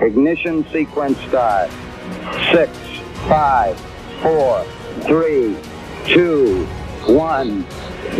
[0.00, 1.70] Ignition sequence start.
[2.50, 2.70] Six,
[3.28, 3.78] five,
[4.20, 4.64] four,
[5.06, 5.56] three,
[6.04, 6.66] two,
[7.06, 7.64] one,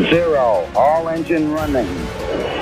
[0.09, 0.71] zero.
[0.77, 1.91] All engine running.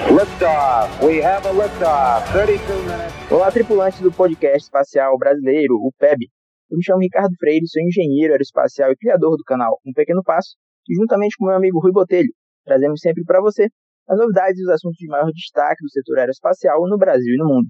[0.09, 1.05] Liftoff.
[1.07, 2.33] We have a liftoff.
[2.33, 3.13] 32 minutes.
[3.31, 6.29] Olá, tripulantes do podcast espacial brasileiro, o PEB.
[6.71, 10.57] Eu me chamo Ricardo Freire, sou engenheiro aeroespacial e criador do canal Um Pequeno Passo,
[10.89, 12.33] e juntamente com meu amigo Rui Botelho,
[12.65, 13.69] trazemos sempre para você
[14.09, 17.47] as novidades e os assuntos de maior destaque do setor aeroespacial no Brasil e no
[17.47, 17.69] mundo.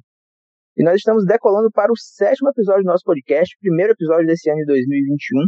[0.75, 4.61] E nós estamos decolando para o sétimo episódio do nosso podcast, primeiro episódio desse ano
[4.61, 5.41] de 2021.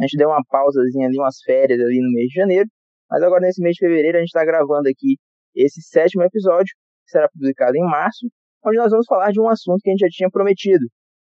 [0.00, 2.66] A gente deu uma pausazinha ali, umas férias ali no mês de janeiro,
[3.10, 5.18] mas agora nesse mês de fevereiro a gente está gravando aqui
[5.54, 6.72] esse sétimo episódio,
[7.04, 8.26] que será publicado em março,
[8.64, 10.86] onde nós vamos falar de um assunto que a gente já tinha prometido.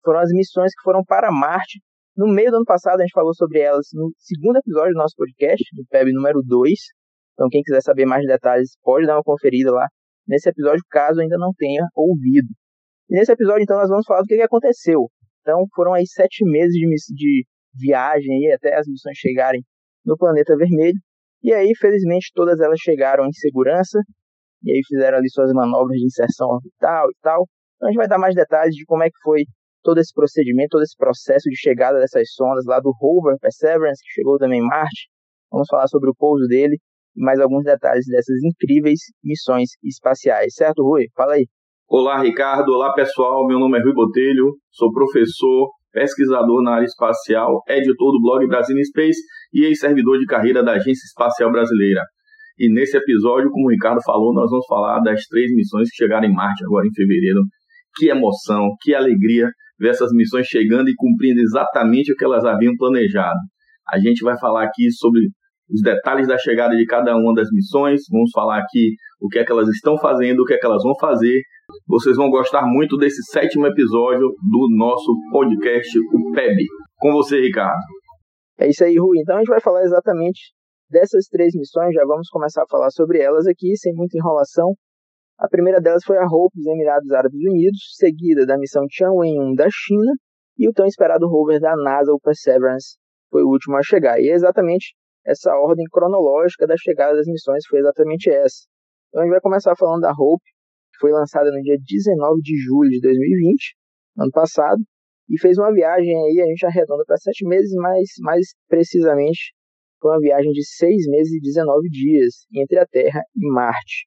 [0.03, 1.83] Foram as missões que foram para Marte.
[2.17, 5.17] No meio do ano passado a gente falou sobre elas no segundo episódio do nosso
[5.19, 6.73] podcast, do PEB número 2.
[7.35, 9.87] Então quem quiser saber mais detalhes pode dar uma conferida lá
[10.27, 12.49] nesse episódio, caso ainda não tenha ouvido.
[13.09, 15.09] Nesse episódio, então, nós vamos falar do que, que aconteceu.
[15.41, 17.45] Então, foram aí sete meses de, de
[17.75, 19.63] viagem aí, até as missões chegarem
[20.05, 20.99] no planeta vermelho.
[21.43, 23.99] E aí, felizmente, todas elas chegaram em segurança.
[24.65, 27.47] E aí fizeram ali suas manobras de inserção orbital e tal.
[27.77, 29.45] Então a gente vai dar mais detalhes de como é que foi
[29.83, 34.13] todo esse procedimento, todo esse processo de chegada dessas sondas lá do rover Perseverance, que
[34.13, 35.11] chegou também em Marte.
[35.53, 36.79] Vamos falar sobre o pouso dele
[37.15, 40.55] e mais alguns detalhes dessas incríveis missões espaciais.
[40.55, 41.09] Certo, Rui?
[41.15, 41.47] Fala aí.
[41.87, 42.73] Olá, Ricardo.
[42.73, 43.47] Olá, pessoal.
[43.47, 48.75] Meu nome é Rui Botelho, sou professor, pesquisador na área espacial, editor do blog Brasil
[48.85, 49.21] Space
[49.53, 52.01] e ex-servidor de carreira da Agência Espacial Brasileira.
[52.59, 56.27] E nesse episódio, como o Ricardo falou, nós vamos falar das três missões que chegaram
[56.27, 57.41] em Marte agora em fevereiro.
[57.97, 62.73] Que emoção, que alegria ver essas missões chegando e cumprindo exatamente o que elas haviam
[62.79, 63.39] planejado.
[63.93, 65.21] A gente vai falar aqui sobre
[65.71, 69.45] os detalhes da chegada de cada uma das missões, vamos falar aqui o que é
[69.45, 71.41] que elas estão fazendo, o que é que elas vão fazer.
[71.87, 76.65] Vocês vão gostar muito desse sétimo episódio do nosso podcast, o PEB.
[76.97, 77.81] Com você, Ricardo.
[78.59, 79.19] É isso aí, Rui.
[79.19, 80.53] Então a gente vai falar exatamente
[80.91, 84.75] dessas três missões, já vamos começar a falar sobre elas aqui, sem muita enrolação.
[85.39, 89.67] A primeira delas foi a Hope dos Emirados Árabes Unidos, seguida da missão Tianwen-1 da
[89.71, 90.13] China,
[90.57, 92.97] e o tão esperado rover da NASA, o Perseverance,
[93.31, 94.21] foi o último a chegar.
[94.21, 94.95] E é exatamente
[95.27, 98.67] essa ordem cronológica da chegada das missões foi exatamente essa.
[99.09, 100.45] Então a gente vai começar falando da Hope,
[100.93, 103.75] que foi lançada no dia 19 de julho de 2020,
[104.19, 104.83] ano passado,
[105.29, 109.55] e fez uma viagem aí, a gente arredonda para sete meses, mas mais precisamente
[110.01, 114.07] foi uma viagem de seis meses e 19 dias entre a Terra e Marte.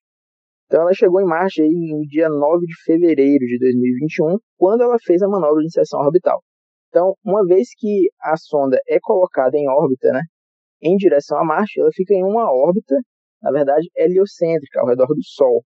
[0.66, 4.96] Então ela chegou em Marte aí no dia 9 de fevereiro de 2021, quando ela
[5.02, 6.40] fez a manobra de inserção orbital.
[6.88, 10.22] Então, uma vez que a sonda é colocada em órbita, né,
[10.80, 12.94] em direção a Marte, ela fica em uma órbita,
[13.42, 15.64] na verdade, heliocêntrica, ao redor do Sol.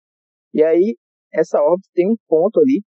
[0.52, 0.96] E aí,
[1.32, 2.82] essa órbita tem um ponto ali,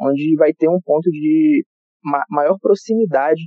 [0.00, 1.64] onde vai ter um ponto de
[2.02, 3.42] ma maior proximidade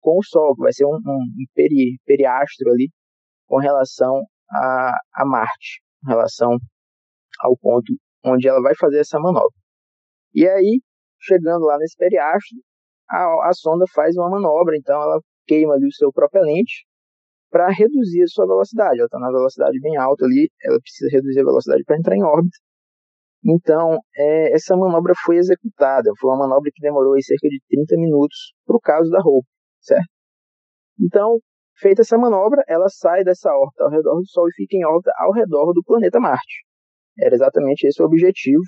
[0.00, 2.90] com o Sol, que vai ser um, um peri periastro ali,
[3.46, 6.58] com relação a, a Marte, com relação
[7.40, 7.92] ao ponto
[8.24, 9.56] onde ela vai fazer essa manobra.
[10.34, 10.80] E aí,
[11.20, 12.58] chegando lá nesse periastro,
[13.08, 16.84] a, a sonda faz uma manobra, então ela queima ali o seu propelente
[17.50, 18.98] para reduzir a sua velocidade.
[18.98, 22.24] Ela está na velocidade bem alta ali, ela precisa reduzir a velocidade para entrar em
[22.24, 22.56] órbita.
[23.44, 26.10] Então, é, essa manobra foi executada.
[26.18, 29.46] Foi uma manobra que demorou aí cerca de 30 minutos para o caso da Hope,
[29.80, 30.08] certo?
[31.00, 31.38] Então,
[31.78, 35.12] feita essa manobra, ela sai dessa órbita ao redor do Sol e fica em órbita
[35.18, 36.64] ao redor do planeta Marte.
[37.18, 38.62] Era exatamente esse o objetivo.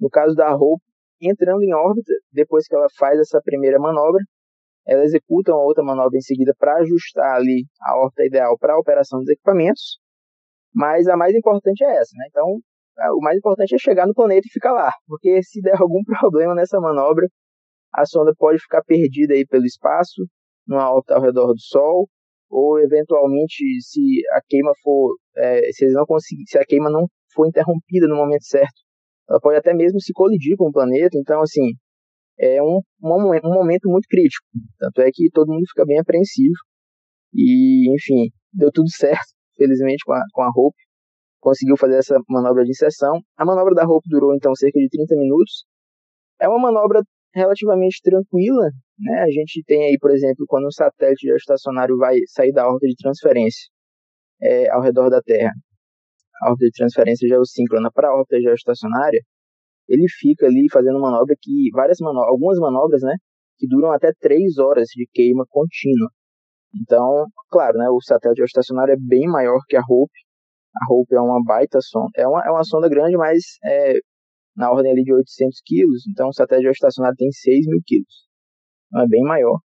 [0.00, 0.82] No caso da Hope,
[1.20, 4.22] entrando em órbita, depois que ela faz essa primeira manobra,
[4.86, 8.78] ela executa uma outra manobra em seguida para ajustar ali a órbita ideal para a
[8.78, 9.98] operação dos equipamentos.
[10.74, 12.26] Mas a mais importante é essa, né?
[12.28, 12.60] Então,
[13.16, 16.54] o mais importante é chegar no planeta e ficar lá, porque se der algum problema
[16.54, 17.26] nessa manobra,
[17.92, 20.22] a sonda pode ficar perdida aí pelo espaço,
[20.66, 22.08] numa órbita ao redor do Sol,
[22.50, 27.06] ou eventualmente se a queima for, é, se eles não conseguir, se a queima não
[27.32, 28.74] for interrompida no momento certo,
[29.28, 31.16] ela pode até mesmo se colidir com o planeta.
[31.18, 31.72] Então, assim,
[32.38, 34.46] é um, um, momento muito crítico.
[34.78, 36.54] Tanto é que todo mundo fica bem apreensivo.
[37.34, 40.76] E, enfim, deu tudo certo, felizmente, com a, com a Hope.
[41.40, 43.20] Conseguiu fazer essa manobra de inserção.
[43.36, 45.64] A manobra da Hope durou, então, cerca de 30 minutos.
[46.40, 47.02] É uma manobra
[47.34, 49.22] relativamente tranquila, né?
[49.22, 52.96] A gente tem aí, por exemplo, quando um satélite geoestacionário vai sair da órbita de
[52.96, 53.68] transferência
[54.40, 55.52] é, ao redor da Terra,
[56.42, 59.20] a órbita de transferência geossíncrona para a órbita geoestacionária,
[59.88, 63.16] ele fica ali fazendo manobra que várias manobras, algumas manobras, né,
[63.58, 66.10] que duram até três horas de queima contínua.
[66.74, 70.12] Então, claro, né, o satélite geoestacionário é bem maior que a Hope.
[70.76, 73.94] A Hope é uma baita sonda, é uma, é uma sonda grande, mas é,
[74.56, 78.26] na ordem ali de 800 quilos, então o satélite geoestacionário tem 6 mil quilos.
[78.88, 79.58] Então é bem maior.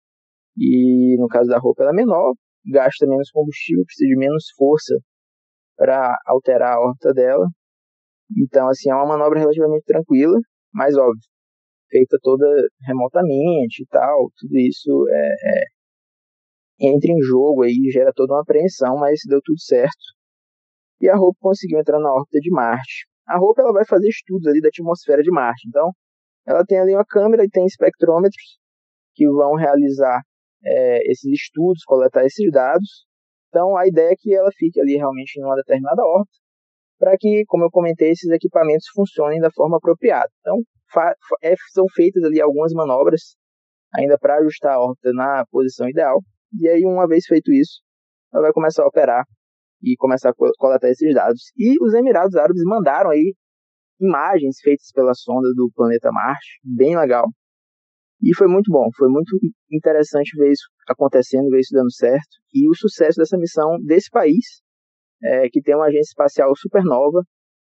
[0.57, 2.35] E no caso da roupa ela é menor,
[2.67, 4.95] gasta menos combustível, precisa de menos força
[5.77, 7.47] para alterar a órbita dela.
[8.37, 10.39] Então, assim, é uma manobra relativamente tranquila,
[10.73, 11.21] mas óbvio,
[11.89, 12.47] feita toda
[12.87, 18.97] remotamente e tal, tudo isso é, é, entra em jogo aí, gera toda uma apreensão,
[18.97, 19.99] mas deu tudo certo.
[21.01, 23.07] E a roupa conseguiu entrar na órbita de Marte.
[23.27, 25.91] A roupa ela vai fazer estudos ali da atmosfera de Marte, então
[26.47, 28.59] ela tem ali uma câmera e tem espectrômetros
[29.15, 30.21] que vão realizar
[30.65, 33.07] é, esses estudos, coletar esses dados.
[33.49, 36.39] Então a ideia é que ela fique ali realmente em uma determinada órbita,
[37.01, 40.29] para que, como eu comentei, esses equipamentos funcionem da forma apropriada.
[40.41, 40.59] Então
[41.43, 43.37] é, são feitas ali algumas manobras
[43.95, 46.21] ainda para ajustar a órbita na posição ideal.
[46.61, 47.81] E aí, uma vez feito isso,
[48.33, 49.25] ela vai começar a operar
[49.83, 51.41] e começar a coletar esses dados.
[51.57, 53.35] E os Emirados Árabes mandaram aí
[53.99, 57.27] imagens feitas pela sonda do planeta Marte, bem legal.
[58.23, 59.35] E foi muito bom, foi muito
[59.73, 62.29] interessante ver isso acontecendo, ver isso dando certo.
[62.53, 64.61] E o sucesso dessa missão desse país,
[65.23, 67.23] é, que tem uma agência espacial super nova,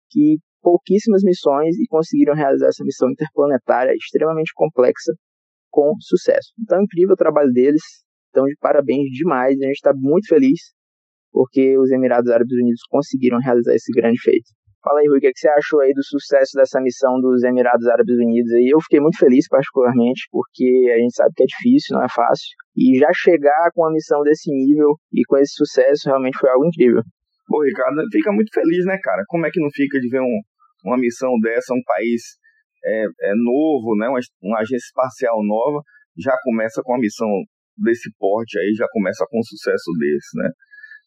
[0.09, 5.13] que pouquíssimas missões e conseguiram realizar essa missão interplanetária extremamente complexa
[5.69, 6.53] com sucesso.
[6.59, 7.83] Então, incrível o trabalho deles,
[8.29, 10.75] então de parabéns demais, a gente está muito feliz
[11.35, 14.47] porque os Emirados Árabes Unidos conseguiram realizar esse grande feito.
[14.81, 17.43] Fala aí, Rui, o que, é que você achou aí do sucesso dessa missão dos
[17.43, 18.53] Emirados Árabes Unidos?
[18.53, 22.07] Aí eu fiquei muito feliz, particularmente, porque a gente sabe que é difícil, não é
[22.07, 22.55] fácil.
[22.77, 26.67] E já chegar com uma missão desse nível e com esse sucesso realmente foi algo
[26.67, 27.01] incrível.
[27.47, 29.23] Pô, Ricardo, fica muito feliz, né, cara?
[29.27, 30.41] Como é que não fica de ver um,
[30.83, 32.21] uma missão dessa, um país
[32.85, 35.81] é, é novo, né, uma, uma agência espacial nova,
[36.17, 37.27] já começa com uma missão
[37.77, 40.49] desse porte aí, já começa com um sucesso desse, né?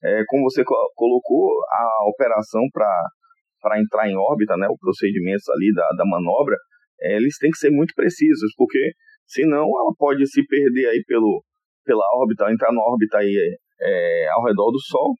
[0.04, 5.88] É, como você colocou, a operação para entrar em órbita, né, os procedimentos ali da,
[5.96, 6.56] da manobra,
[7.00, 8.92] é, eles têm que ser muito precisos, porque
[9.26, 11.42] senão ela pode se perder aí pelo,
[11.84, 15.14] pela órbita, entrar na órbita aí é, ao redor do Sol,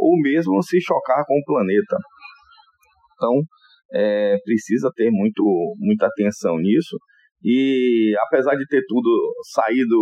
[0.00, 1.96] ou mesmo se chocar com o planeta.
[3.14, 3.42] Então,
[3.92, 5.44] é, precisa ter muito,
[5.78, 6.96] muita atenção nisso.
[7.44, 9.10] E apesar de ter tudo
[9.52, 9.96] saído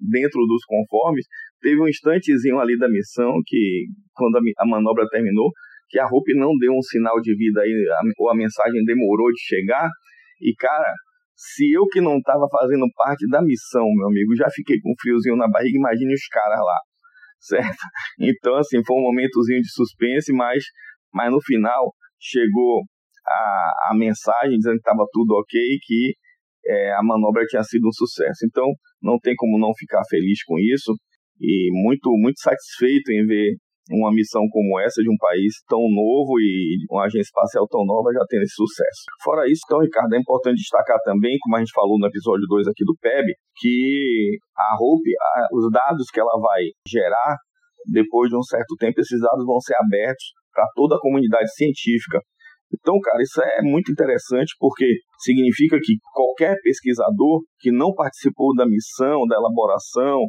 [0.00, 1.26] dentro dos conformes,
[1.60, 5.50] teve um instantezinho ali da missão que, quando a, manobra terminou,
[5.88, 7.72] que a Hope não deu um sinal de vida aí,
[8.18, 9.88] ou a mensagem demorou de chegar.
[10.40, 10.92] E, cara,
[11.36, 14.98] se eu que não estava fazendo parte da missão, meu amigo, já fiquei com um
[15.00, 16.78] friozinho na barriga, imagine os caras lá,
[17.40, 17.76] certo?
[18.20, 20.62] Então, assim, foi um momentozinho de suspense, mas,
[21.12, 22.84] mas no final chegou
[23.26, 26.14] a, a mensagem dizendo que estava tudo ok, que
[26.66, 28.44] é, a manobra tinha sido um sucesso.
[28.44, 28.66] Então,
[29.02, 30.94] não tem como não ficar feliz com isso
[31.40, 33.56] e muito, muito satisfeito em ver
[33.90, 38.12] uma missão como essa de um país tão novo e uma agência espacial tão nova
[38.12, 39.02] já tendo esse sucesso.
[39.22, 42.68] Fora isso, então, Ricardo, é importante destacar também, como a gente falou no episódio 2
[42.68, 43.26] aqui do PEB,
[43.58, 45.10] que a Hope,
[45.52, 47.36] os dados que ela vai gerar,
[47.90, 52.20] depois de um certo tempo, esses dados vão ser abertos para toda a comunidade científica.
[52.72, 54.86] Então, cara, isso é muito interessante porque
[55.18, 60.20] significa que qualquer pesquisador que não participou da missão, da elaboração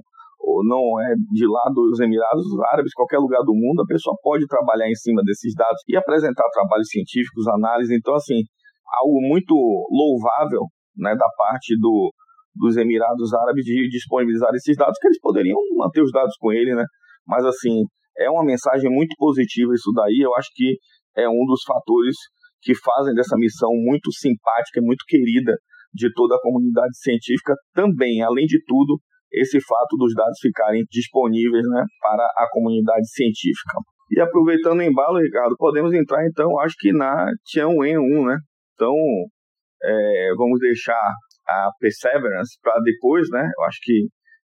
[0.44, 4.46] ou não é de lá dos Emirados Árabes, qualquer lugar do mundo, a pessoa pode
[4.48, 7.96] trabalhar em cima desses dados e apresentar trabalhos científicos, análises.
[7.96, 8.42] Então, assim,
[9.00, 9.54] algo muito
[9.90, 10.66] louvável
[10.98, 12.12] né, da parte do,
[12.56, 16.76] dos Emirados Árabes de disponibilizar esses dados, que eles poderiam manter os dados com ele,
[16.76, 16.86] né?
[17.26, 17.84] Mas, assim,
[18.18, 20.20] é uma mensagem muito positiva isso daí.
[20.22, 20.78] Eu acho que
[21.16, 22.16] é um dos fatores
[22.62, 25.56] que fazem dessa missão muito simpática e muito querida
[25.94, 29.00] de toda a comunidade científica também, além de tudo,
[29.32, 33.78] esse fato dos dados ficarem disponíveis né, para a comunidade científica.
[34.12, 38.38] E aproveitando o embalo, Ricardo, podemos entrar então, acho que na Tianwen-1, né?
[38.76, 38.94] Então,
[39.84, 41.02] é, vamos deixar
[41.48, 43.50] a Perseverance para depois, né?
[43.58, 44.08] Eu acho que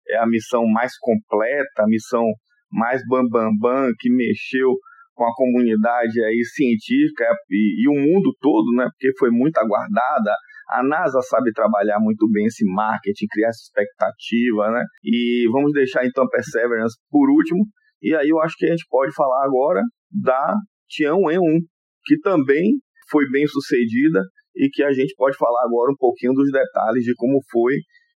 [0.08, 2.24] é a missão mais completa, a missão
[2.72, 4.74] mais bambambam, bam, bam, que mexeu
[5.14, 8.88] com a comunidade aí científica e, e, o mundo todo, né?
[8.90, 10.34] Porque foi muito aguardada.
[10.68, 14.84] A NASA sabe trabalhar muito bem esse marketing, criar essa expectativa, né?
[15.04, 17.64] E vamos deixar então a Perseverance por último.
[18.00, 20.54] E aí eu acho que a gente pode falar agora da
[20.90, 21.60] Tianwen-1,
[22.04, 22.78] que também
[23.10, 24.20] foi bem sucedida
[24.56, 27.74] e que a gente pode falar agora um pouquinho dos detalhes de como foi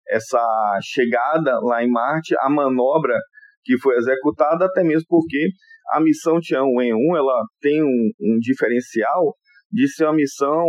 [0.09, 0.43] essa
[0.83, 3.17] chegada lá em Marte, a manobra
[3.63, 5.47] que foi executada, até mesmo porque
[5.91, 9.35] a missão Tianwen-1 ela tem um, um diferencial
[9.71, 10.63] de ser uma missão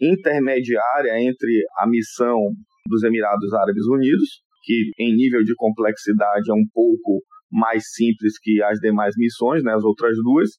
[0.00, 2.38] intermediária entre a missão
[2.86, 8.62] dos Emirados Árabes Unidos, que em nível de complexidade é um pouco mais simples que
[8.62, 10.50] as demais missões, né, as outras duas,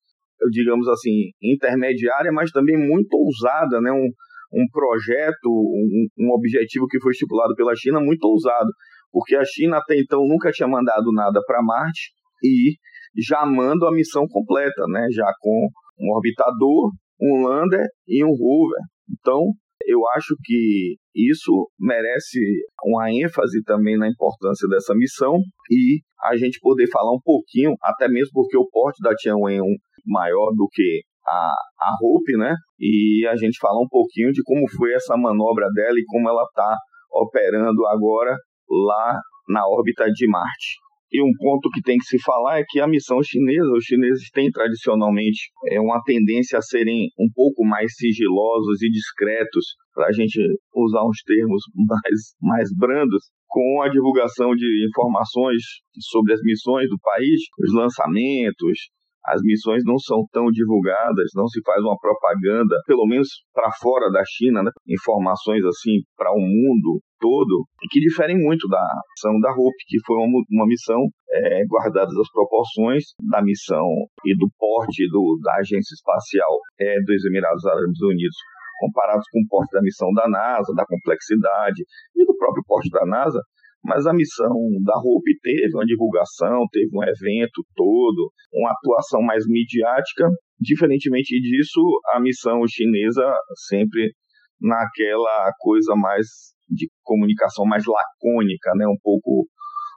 [0.51, 4.09] digamos assim, intermediária, mas também muito ousada, né, um,
[4.53, 8.69] um projeto, um, um objetivo que foi estipulado pela China muito ousado,
[9.11, 12.11] porque a China até então nunca tinha mandado nada para Marte
[12.43, 12.75] e
[13.17, 15.07] já manda a missão completa, né?
[15.11, 15.67] Já com
[15.99, 16.91] um orbitador,
[17.21, 18.79] um lander e um rover.
[19.11, 19.51] Então,
[19.85, 22.39] eu acho que isso merece
[22.83, 25.39] uma ênfase também na importância dessa missão
[25.71, 29.63] e a gente poder falar um pouquinho, até mesmo porque o porte da Tianwen é
[29.63, 29.75] um
[30.05, 32.55] maior do que a, a Hope, né?
[32.79, 36.43] E a gente falar um pouquinho de como foi essa manobra dela e como ela
[36.43, 36.77] está
[37.11, 38.35] operando agora
[38.69, 40.77] lá na órbita de Marte.
[41.11, 44.29] E um ponto que tem que se falar é que a missão chinesa, os chineses
[44.31, 50.11] têm tradicionalmente é, uma tendência a serem um pouco mais sigilosos e discretos, para a
[50.11, 50.39] gente
[50.75, 55.63] usar uns termos mais, mais brandos, com a divulgação de informações
[56.11, 58.89] sobre as missões do país, os lançamentos,
[59.29, 64.09] as missões não são tão divulgadas, não se faz uma propaganda, pelo menos para fora
[64.11, 64.71] da China, né?
[64.87, 68.81] informações assim para o mundo todo, que diferem muito da
[69.11, 70.97] missão da Hope, que foi uma, uma missão
[71.31, 73.85] é, guardadas as proporções da missão
[74.25, 78.37] e do porte do, da Agência Espacial é, dos Emirados Árabes Unidos
[78.79, 81.83] comparados com o porte da missão da NASA, da complexidade
[82.15, 83.41] e do próprio porte da NASA,
[83.83, 89.45] mas a missão da Hope teve uma divulgação, teve um evento todo, uma atuação mais
[89.47, 90.29] midiática.
[90.59, 91.81] Diferentemente disso,
[92.13, 93.23] a missão chinesa
[93.67, 94.11] sempre
[94.59, 96.27] naquela coisa mais
[96.69, 98.85] de comunicação mais lacônica, né?
[98.85, 99.47] um pouco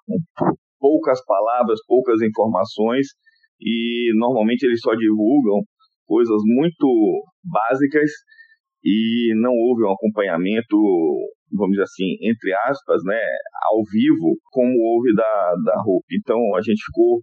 [0.09, 0.19] um,
[0.79, 3.07] poucas palavras, poucas informações
[3.61, 5.61] e normalmente eles só divulgam
[6.07, 6.87] coisas muito
[7.45, 8.11] básicas
[8.85, 10.77] e não houve um acompanhamento
[11.53, 13.21] vamos dizer assim, entre aspas, né,
[13.71, 16.17] ao vivo, como houve da, da Hope.
[16.17, 17.21] Então a gente ficou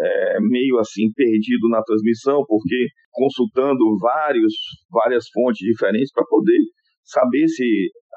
[0.00, 4.54] é, meio assim perdido na transmissão, porque consultando vários,
[4.90, 6.58] várias fontes diferentes para poder
[7.04, 7.64] saber se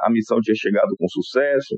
[0.02, 1.76] a missão tinha chegado com sucesso.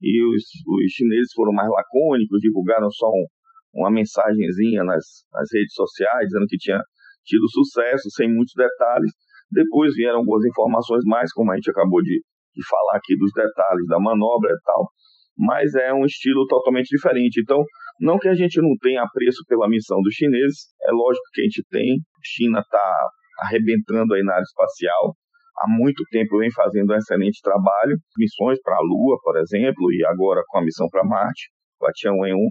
[0.00, 3.26] E os, os chineses foram mais lacônicos, divulgaram só um,
[3.74, 6.80] uma mensagenzinha nas, nas redes sociais, dizendo que tinha
[7.24, 9.10] tido sucesso, sem muitos detalhes.
[9.50, 12.22] Depois vieram algumas informações mais, como a gente acabou de,
[12.66, 14.88] falar aqui dos detalhes da manobra e tal,
[15.36, 17.40] mas é um estilo totalmente diferente.
[17.40, 17.62] Então,
[18.00, 21.44] não que a gente não tenha apreço pela missão dos chineses, é lógico que a
[21.44, 21.94] gente tem.
[21.94, 23.08] A China está
[23.40, 25.14] arrebentando aí na área espacial.
[25.58, 30.04] Há muito tempo vem fazendo um excelente trabalho, missões para a Lua, por exemplo, e
[30.06, 32.50] agora com a missão para Marte, com a Tianwen-1.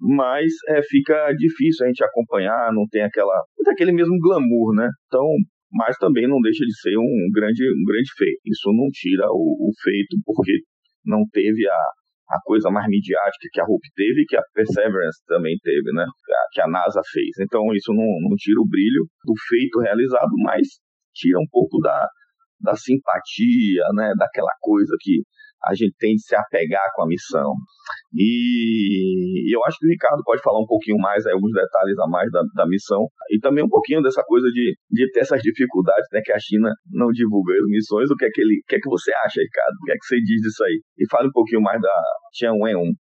[0.00, 4.74] Mas é, fica difícil a gente acompanhar, não tem aquela, não tem aquele mesmo glamour,
[4.74, 4.88] né?
[5.06, 5.24] Então,
[5.72, 8.40] mas também não deixa de ser um grande, um grande feito.
[8.46, 10.52] Isso não tira o, o feito, porque
[11.04, 11.82] não teve a,
[12.30, 16.06] a coisa mais midiática que a Hope teve que a Perseverance também teve, né?
[16.52, 17.38] Que a NASA fez.
[17.40, 20.66] Então isso não, não tira o brilho do feito realizado, mas
[21.14, 22.06] tira um pouco da,
[22.60, 24.12] da simpatia, né?
[24.16, 25.22] Daquela coisa que
[25.64, 27.52] a gente tem de se apegar com a missão.
[28.14, 32.06] E eu acho que o Ricardo pode falar um pouquinho mais, aí, alguns detalhes a
[32.08, 36.06] mais da, da missão, e também um pouquinho dessa coisa de, de ter essas dificuldades,
[36.12, 38.10] né, que a China não divulga as missões.
[38.10, 39.74] O que é que, ele, o que, é que você acha, Ricardo?
[39.82, 40.80] O que é que você diz disso aí?
[40.98, 41.92] E fale um pouquinho mais da
[42.38, 42.92] Tianwen-1.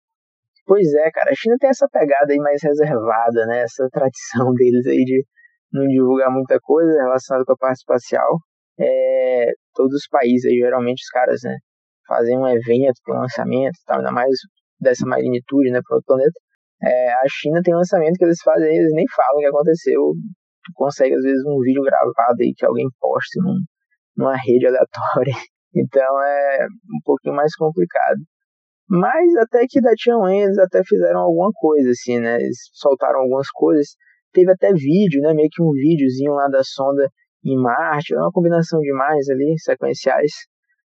[0.66, 4.86] Pois é, cara, a China tem essa pegada aí mais reservada, né, essa tradição deles
[4.86, 5.24] aí de
[5.72, 8.38] não divulgar muita coisa relacionada com a parte espacial.
[8.80, 11.58] É, todos os países aí, geralmente os caras, né,
[12.10, 14.34] fazem um evento para um lançamento, tal, ainda mais
[14.82, 16.34] dessa magnitude, né, para o planeta.
[16.82, 20.02] É, a China tem lançamento que eles fazem, eles nem falam o que aconteceu.
[20.66, 23.60] Tu consegue, às vezes, um vídeo gravado aí que alguém poste num,
[24.18, 25.34] numa rede aleatória.
[25.72, 28.18] Então é um pouquinho mais complicado.
[28.90, 32.38] Mas até que da Tianwen eles até fizeram alguma coisa, assim, né?
[32.38, 33.90] Eles soltaram algumas coisas.
[34.34, 35.32] Teve até vídeo, né?
[35.32, 37.08] Meio que um videozinho lá da sonda
[37.46, 38.16] em Marte.
[38.16, 40.32] Uma combinação de imagens ali, sequenciais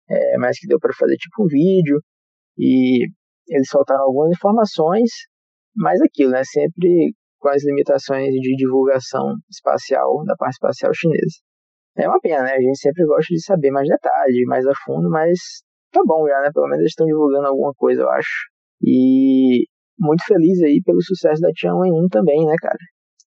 [0.09, 1.99] é, mas que deu para fazer tipo um vídeo
[2.57, 3.07] e
[3.47, 5.09] eles soltaram algumas informações,
[5.75, 11.39] mas aquilo, né, sempre com as limitações de divulgação espacial da parte espacial chinesa.
[11.97, 12.53] É uma pena, né?
[12.53, 15.37] A gente sempre gosta de saber mais detalhes, mais a fundo, mas
[15.91, 16.49] tá bom já, né?
[16.51, 18.49] Pelo menos eles estão divulgando alguma coisa, eu acho.
[18.81, 19.65] E
[19.99, 22.79] muito feliz aí pelo sucesso da Tianwen-1 também, né, cara?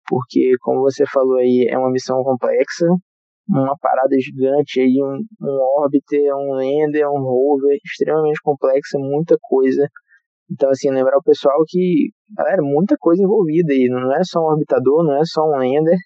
[0.08, 2.86] Porque, como você falou aí, é uma missão complexa,
[3.48, 9.86] uma parada gigante aí, um, um orbiter, um lander, um rover, extremamente complexa, muita coisa.
[10.50, 14.52] Então, assim, lembrar o pessoal que, galera, muita coisa envolvida aí, não é só um
[14.52, 15.98] orbitador, não é só um lander,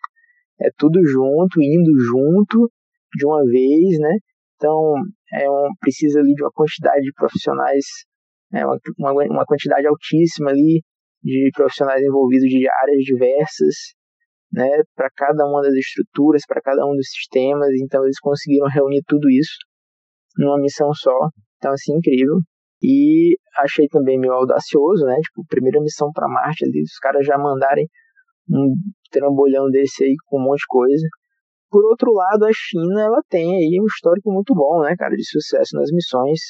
[0.60, 2.70] é tudo junto, indo junto
[3.14, 4.16] de uma vez, né?
[4.56, 4.94] Então,
[5.32, 7.84] é um, precisa ali de uma quantidade de profissionais,
[8.52, 10.82] é uma, uma, uma quantidade altíssima ali
[11.22, 13.74] de profissionais envolvidos de áreas diversas,
[14.52, 19.02] né, para cada uma das estruturas, para cada um dos sistemas, então eles conseguiram reunir
[19.06, 19.56] tudo isso
[20.36, 21.28] numa missão só.
[21.56, 22.38] Então, assim, incrível.
[22.82, 25.16] E achei também meio audacioso, né?
[25.16, 27.86] Tipo, primeira missão para Marte ali, os caras já mandarem
[28.48, 28.74] um
[29.10, 31.06] trambolhão desse aí com um monte de coisa.
[31.70, 35.28] Por outro lado, a China, ela tem aí um histórico muito bom, né, cara, de
[35.28, 36.40] sucesso nas missões.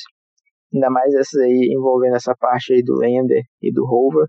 [0.72, 4.28] Ainda mais essas aí envolvendo essa parte aí do Lander e do Rover.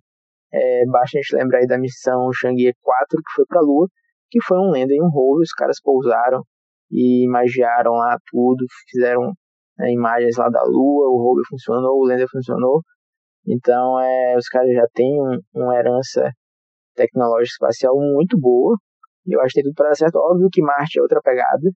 [0.51, 3.88] É, basta a gente lembrar aí da missão Chang'e 4, que foi para a Lua,
[4.29, 6.41] que foi um Lander e um Rover, os caras pousaram
[6.91, 9.34] e magiaram lá tudo, fizeram
[9.77, 12.82] né, imagens lá da Lua, o Rover funcionou, o Lander funcionou.
[13.48, 16.32] Então, é, os caras já têm um, uma herança
[16.96, 18.75] tecnológica espacial muito boa.
[19.25, 20.15] E eu acho que tem tudo para dar certo.
[20.18, 21.70] Óbvio que Marte é outra pegada.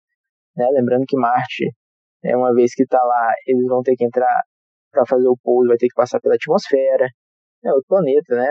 [0.56, 0.66] Né?
[0.72, 1.70] Lembrando que Marte,
[2.24, 4.42] é uma vez que está lá, eles vão ter que entrar
[4.90, 7.06] para fazer o pouso, vai ter que passar pela atmosfera.
[7.64, 8.48] É outro planeta, né?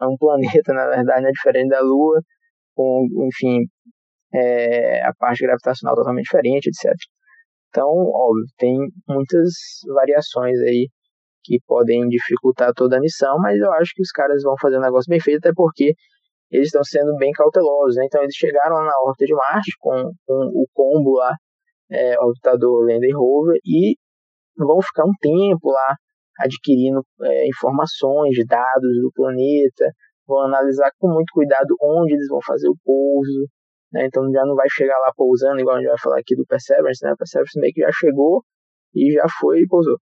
[0.00, 1.30] É um planeta, na verdade, né?
[1.32, 2.20] diferente da Lua,
[2.74, 3.66] com, enfim,
[4.34, 6.94] é, a parte gravitacional totalmente diferente, etc.
[7.68, 8.76] Então, óbvio, tem
[9.08, 9.52] muitas
[9.94, 10.88] variações aí
[11.44, 14.82] que podem dificultar toda a missão, mas eu acho que os caras vão fazer um
[14.82, 15.94] negócio bem feito, até porque
[16.50, 17.96] eles estão sendo bem cautelosos.
[17.96, 18.04] Né?
[18.04, 21.34] Então, eles chegaram na órbita de Marte com, com o combo lá,
[21.90, 23.96] é, orbitador Lander Rover, e
[24.56, 25.96] vão ficar um tempo lá
[26.44, 29.90] adquirindo é, informações, dados do planeta,
[30.26, 33.48] vão analisar com muito cuidado onde eles vão fazer o pouso,
[33.92, 34.06] né?
[34.06, 37.04] então já não vai chegar lá pousando, igual a gente vai falar aqui do Perseverance,
[37.04, 37.12] né?
[37.12, 38.42] o Perseverance meio que já chegou
[38.94, 39.98] e já foi e pousou.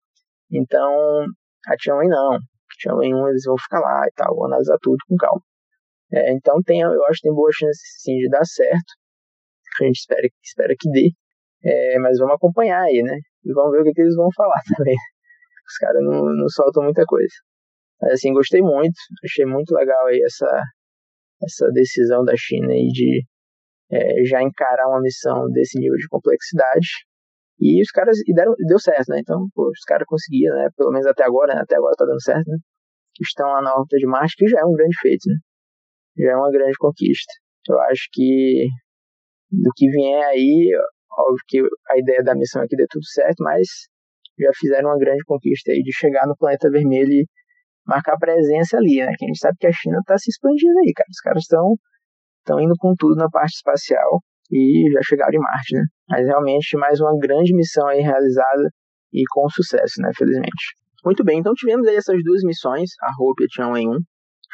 [0.50, 1.26] Então,
[1.66, 2.38] a Tianwen não,
[2.78, 5.42] Tianwen 1 eles vão ficar lá e tal, vão analisar tudo com calma.
[6.12, 8.94] É, então, tem, eu acho que tem boa chance sim de dar certo,
[9.80, 11.10] a gente espera, espera que dê,
[11.64, 13.18] é, mas vamos acompanhar aí, né?
[13.44, 14.96] E vamos ver o que, que eles vão falar também.
[15.68, 17.34] Os caras não, não soltam muita coisa.
[18.00, 18.94] Mas assim, gostei muito,
[19.24, 20.62] achei muito legal aí essa,
[21.42, 23.22] essa decisão da China aí de
[23.90, 26.88] é, já encarar uma missão desse nível de complexidade.
[27.58, 29.20] E os caras e deram, deu certo, né?
[29.20, 30.68] Então, pô, os caras conseguiram, né?
[30.76, 31.62] Pelo menos até agora, né?
[31.62, 32.58] Até agora tá dando certo, né?
[33.20, 35.36] Estão lá na órbita de Marte, que já é um grande feito, né?
[36.18, 37.32] Já é uma grande conquista.
[37.68, 38.66] Eu acho que
[39.50, 40.70] do que vier aí,
[41.18, 43.66] óbvio que a ideia da missão é que dê tudo certo, mas
[44.38, 47.26] já fizeram uma grande conquista aí de chegar no planeta vermelho e
[47.86, 49.12] marcar presença ali, né?
[49.16, 51.08] Que a gente sabe que a China está se expandindo aí, cara.
[51.10, 51.74] Os caras estão
[52.40, 54.20] estão indo com tudo na parte espacial
[54.52, 55.82] e já chegaram em Marte, né?
[56.08, 58.70] Mas realmente mais uma grande missão aí realizada
[59.12, 60.10] e com sucesso, né?
[60.16, 60.76] Felizmente.
[61.04, 63.98] Muito bem, então tivemos aí essas duas missões, a Hope e a Tianwen 1,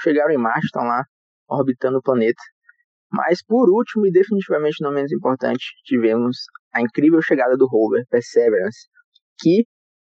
[0.03, 1.03] chegaram em Marte, estão lá
[1.49, 2.43] orbitando o planeta.
[3.11, 6.37] Mas por último e definitivamente não menos importante, tivemos
[6.75, 8.89] a incrível chegada do rover Perseverance,
[9.39, 9.65] que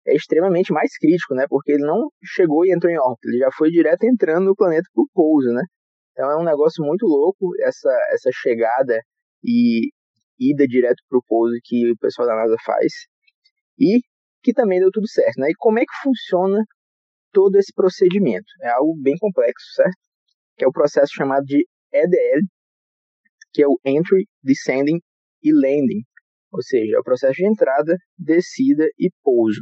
[0.07, 1.45] é extremamente mais crítico, né?
[1.49, 4.87] Porque ele não chegou e entrou em órbita, ele já foi direto entrando no planeta
[4.93, 5.63] por pouso, né?
[6.11, 8.99] Então é um negócio muito louco essa essa chegada
[9.43, 9.89] e
[10.39, 12.91] ida direto para o pouso que o pessoal da NASA faz
[13.79, 14.01] e
[14.43, 15.49] que também deu tudo certo, né?
[15.51, 16.63] E como é que funciona
[17.31, 18.47] todo esse procedimento?
[18.63, 19.97] É algo bem complexo, certo?
[20.57, 22.41] Que é o processo chamado de EDL,
[23.53, 24.99] que é o Entry, Descending
[25.43, 26.03] e Landing,
[26.51, 29.61] ou seja, é o processo de entrada, descida e pouso.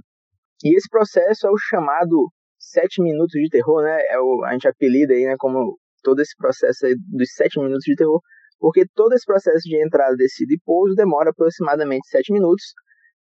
[0.63, 3.97] E esse processo é o chamado sete minutos de terror, né?
[4.09, 7.95] É o, a gente apelida aí, né, como todo esse processo dos sete minutos de
[7.95, 8.21] terror,
[8.59, 12.63] porque todo esse processo de entrada, descida e pouso demora aproximadamente sete minutos.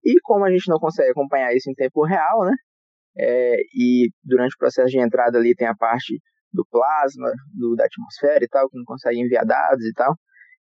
[0.04, 2.54] E como a gente não consegue acompanhar isso em tempo real, né?
[3.16, 6.18] É, e durante o processo de entrada ali tem a parte
[6.52, 10.14] do plasma, do, da atmosfera e tal, que não consegue enviar dados e tal.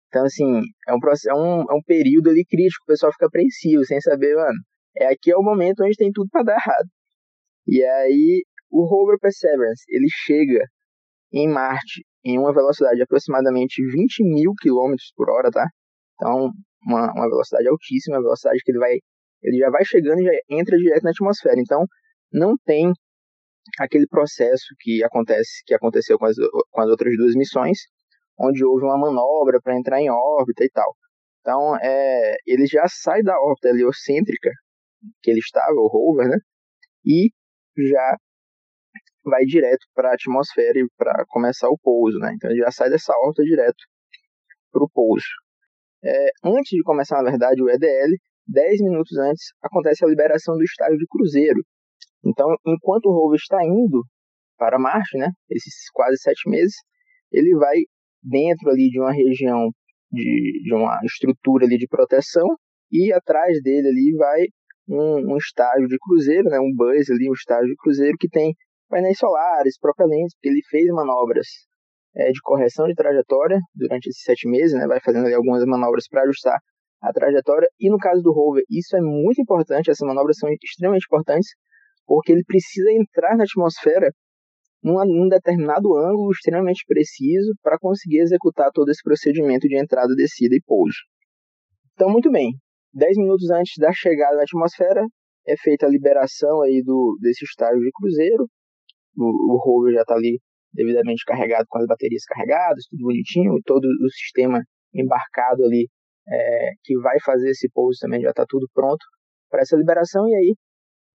[0.07, 3.85] Então, assim, é um, é um, é um período ali crítico, o pessoal fica apreensivo,
[3.85, 4.57] sem saber, mano,
[4.97, 6.89] é aqui é o momento onde tem tudo para dar errado.
[7.67, 10.63] E aí, o rover Perseverance, ele chega
[11.31, 15.67] em Marte em uma velocidade de aproximadamente 20 mil quilômetros por hora, tá?
[16.15, 16.51] Então,
[16.83, 18.93] uma, uma velocidade altíssima, a velocidade que ele vai,
[19.43, 21.59] ele já vai chegando e já entra direto na atmosfera.
[21.59, 21.85] Então,
[22.31, 22.91] não tem
[23.79, 26.35] aquele processo que acontece, que aconteceu com as,
[26.71, 27.77] com as outras duas missões,
[28.37, 30.95] onde houve uma manobra para entrar em órbita e tal.
[31.41, 34.51] Então, é, ele já sai da órbita heliocêntrica
[35.21, 36.37] que ele estava, o rover, né?
[37.05, 37.29] E
[37.77, 38.17] já
[39.23, 42.33] vai direto para a atmosfera para começar o pouso, né?
[42.35, 43.83] Então ele já sai dessa órbita direto
[44.71, 45.27] para o pouso.
[46.03, 48.15] É, antes de começar, na verdade, o EDL,
[48.47, 51.61] 10 minutos antes, acontece a liberação do estágio de cruzeiro.
[52.25, 54.03] Então, enquanto o rover está indo
[54.57, 56.75] para Marte, né, esses quase sete meses,
[57.31, 57.77] ele vai
[58.21, 59.69] dentro ali de uma região
[60.11, 62.45] de, de uma estrutura ali de proteção
[62.91, 64.45] e atrás dele ali vai
[64.89, 68.55] um, um estágio de cruzeiro, né, um buzz ali, um estágio de cruzeiro que tem
[68.89, 71.47] painéis solares, propelentes, porque ele fez manobras
[72.15, 76.07] é, de correção de trajetória durante esses sete meses, né, vai fazendo ali algumas manobras
[76.09, 76.57] para ajustar
[77.01, 77.67] a trajetória.
[77.79, 81.49] E no caso do rover, isso é muito importante, essas manobras são extremamente importantes,
[82.05, 84.11] porque ele precisa entrar na atmosfera
[84.83, 90.55] num, num determinado ângulo extremamente preciso para conseguir executar todo esse procedimento de entrada, descida
[90.55, 90.97] e pouso.
[91.93, 92.53] Então, muito bem.
[92.93, 95.05] 10 minutos antes da chegada na atmosfera,
[95.47, 98.45] é feita a liberação aí do, desse estágio de cruzeiro.
[99.17, 100.39] O, o rover já está ali
[100.73, 104.61] devidamente carregado com as baterias carregadas, tudo bonitinho, todo o sistema
[104.93, 105.87] embarcado ali
[106.27, 109.03] é, que vai fazer esse pouso também já está tudo pronto
[109.49, 110.55] para essa liberação e aí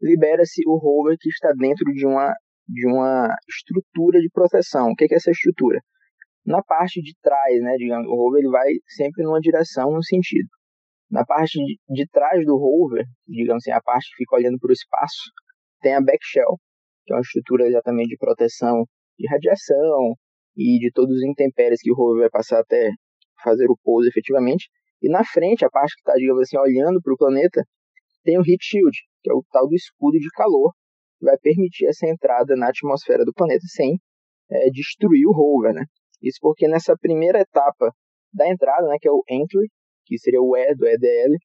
[0.02, 2.34] libera-se o rover que está dentro de uma
[2.66, 4.88] de uma estrutura de proteção.
[4.88, 5.80] O que é essa estrutura?
[6.46, 10.48] Na parte de trás, né, digamos, o rover ele vai sempre numa direção, num sentido.
[11.10, 14.72] Na parte de, trás do rover, digamos assim, a parte que fica olhando para o
[14.72, 15.30] espaço,
[15.80, 16.58] tem a backshell,
[17.04, 18.84] que é uma estrutura exatamente de proteção
[19.18, 20.14] de radiação
[20.56, 22.90] e de todos os intempéries que o rover vai passar até
[23.42, 24.68] fazer o pouso efetivamente.
[25.02, 27.62] E na frente, a parte que está, digamos assim, olhando para o planeta,
[28.24, 30.72] tem o heat shield, que é o tal do escudo de calor,
[31.18, 34.00] que vai permitir essa entrada na atmosfera do planeta sem
[34.50, 35.84] é, destruir o rover, né?
[36.22, 37.92] Isso porque nessa primeira etapa
[38.32, 39.68] da entrada, né, que é o entry,
[40.04, 41.36] que seria o E do EDL,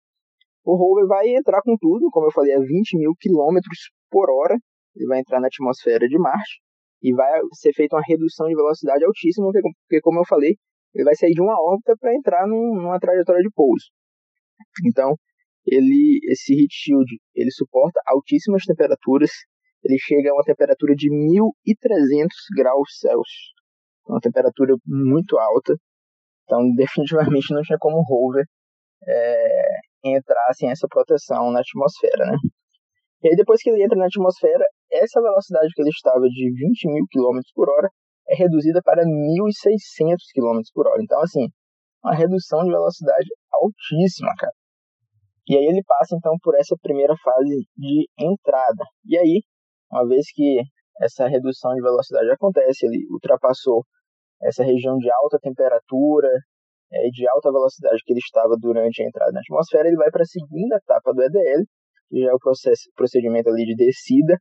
[0.65, 4.55] o rover vai entrar com tudo, como eu falei, a 20 mil quilômetros por hora,
[4.95, 6.61] ele vai entrar na atmosfera de Marte,
[7.01, 10.55] e vai ser feita uma redução de velocidade altíssima, porque, como eu falei,
[10.93, 13.85] ele vai sair de uma órbita para entrar num, numa trajetória de pouso.
[14.85, 15.15] Então,
[15.65, 19.29] ele, esse heat shield, ele suporta altíssimas temperaturas,
[19.83, 23.53] ele chega a uma temperatura de 1300 graus Celsius,
[24.07, 25.75] uma temperatura muito alta.
[26.49, 28.43] Então, definitivamente não tinha como o rover
[29.07, 29.67] é,
[30.03, 32.37] entrar sem essa proteção na atmosfera, né?
[33.21, 36.87] E aí, depois que ele entra na atmosfera, essa velocidade que ele estava de 20
[36.89, 37.87] mil km por hora
[38.29, 41.03] é reduzida para 1.600 km por hora.
[41.03, 41.45] Então, assim,
[42.03, 44.53] uma redução de velocidade altíssima, cara.
[45.47, 48.83] E aí ele passa, então, por essa primeira fase de entrada.
[49.05, 49.43] E aí,
[49.91, 50.61] uma vez que
[50.99, 53.83] essa redução de velocidade acontece, ele ultrapassou
[54.41, 56.29] essa região de alta temperatura
[56.91, 60.23] é, de alta velocidade que ele estava durante a entrada na atmosfera, ele vai para
[60.23, 61.63] a segunda etapa do EDL,
[62.09, 64.37] que já é o processo, procedimento ali de descida,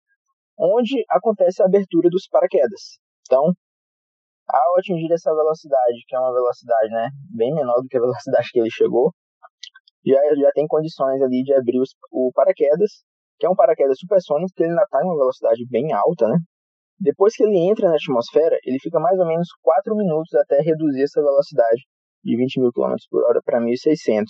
[0.58, 2.98] onde acontece a abertura dos paraquedas.
[3.26, 3.52] Então,
[4.48, 8.48] ao atingir essa velocidade, que é uma velocidade né, bem menor do que a velocidade
[8.50, 9.12] que ele chegou,
[10.06, 13.04] já, já tem condições ali de abrir os, o paraquedas,
[13.38, 16.38] que é um paraquedas supersônico, que ele ainda está em uma velocidade bem alta, né?
[17.00, 21.02] Depois que ele entra na atmosfera, ele fica mais ou menos 4 minutos até reduzir
[21.02, 21.82] essa velocidade
[22.24, 24.24] de 20 mil km por hora para 1.600.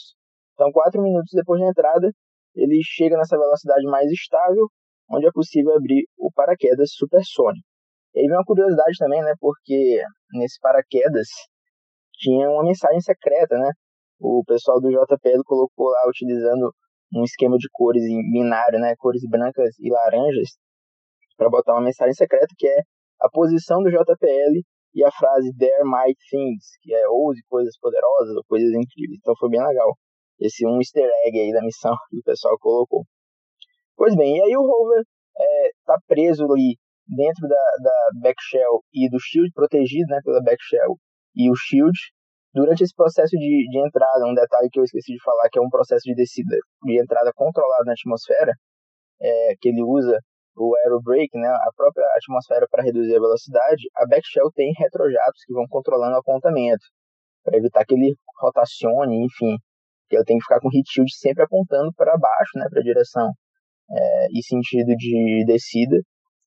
[0.53, 2.13] Então, 4 minutos depois da entrada,
[2.55, 4.67] ele chega nessa velocidade mais estável,
[5.11, 7.67] onde é possível abrir o paraquedas supersônico.
[8.15, 9.33] E aí vem uma curiosidade também, né?
[9.41, 10.03] Porque
[10.33, 11.29] nesse paraquedas
[12.15, 13.71] tinha uma mensagem secreta, né?
[14.21, 16.73] O pessoal do JPL colocou lá utilizando
[17.15, 18.95] um esquema de cores em binário, né?
[18.99, 20.51] Cores brancas e laranjas,
[21.39, 22.83] para botar uma mensagem secreta que é
[23.23, 24.61] a posição do JPL
[24.95, 29.19] e a frase There Might Things, que é ouse coisas poderosas ou coisas incríveis.
[29.21, 29.95] Então foi bem legal
[30.41, 33.05] esse um easter egg aí da missão que o pessoal colocou.
[33.97, 35.05] Pois bem, e aí o rover
[35.81, 40.97] está é, preso ali dentro da, da backshell e do shield, protegido né, pela backshell
[41.35, 41.97] e o shield.
[42.55, 45.63] Durante esse processo de, de entrada, um detalhe que eu esqueci de falar, que é
[45.63, 48.53] um processo de descida, de entrada controlado na atmosfera,
[49.21, 50.19] é, que ele usa
[50.59, 55.53] o aerobrake, né, a própria atmosfera para reduzir a velocidade, a backshell tem retrojatos que
[55.53, 56.85] vão controlando o apontamento,
[57.45, 59.57] para evitar que ele rotacione, enfim,
[60.09, 62.81] que eu tenho que ficar com o heat shield sempre apontando para baixo, né, para
[62.81, 63.31] a direção
[63.91, 65.97] é, e sentido de descida,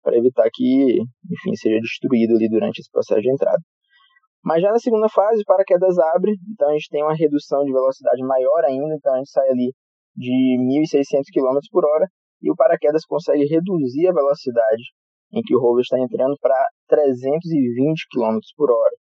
[0.03, 3.61] para evitar que, enfim, seja destruído ali durante esse processo de entrada.
[4.43, 7.71] Mas já na segunda fase, o paraquedas abre, então a gente tem uma redução de
[7.71, 9.71] velocidade maior ainda, então a gente sai ali
[10.15, 10.57] de
[10.91, 12.07] 1.600 km por hora
[12.41, 14.83] e o paraquedas consegue reduzir a velocidade
[15.33, 18.95] em que o rover está entrando para 320 km por hora.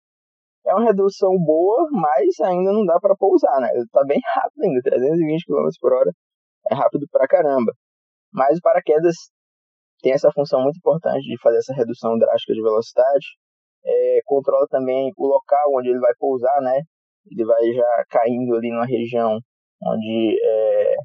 [0.65, 3.69] É uma redução boa, mas ainda não dá para pousar, né?
[3.75, 6.11] Está bem rápido ainda, 320 km por hora
[6.69, 7.71] é rápido pra caramba.
[8.33, 9.15] Mas o paraquedas
[10.01, 13.25] tem essa função muito importante de fazer essa redução drástica de velocidade.
[13.85, 16.81] É, controla também o local onde ele vai pousar, né?
[17.31, 19.39] Ele vai já caindo ali numa região
[19.85, 20.95] onde é,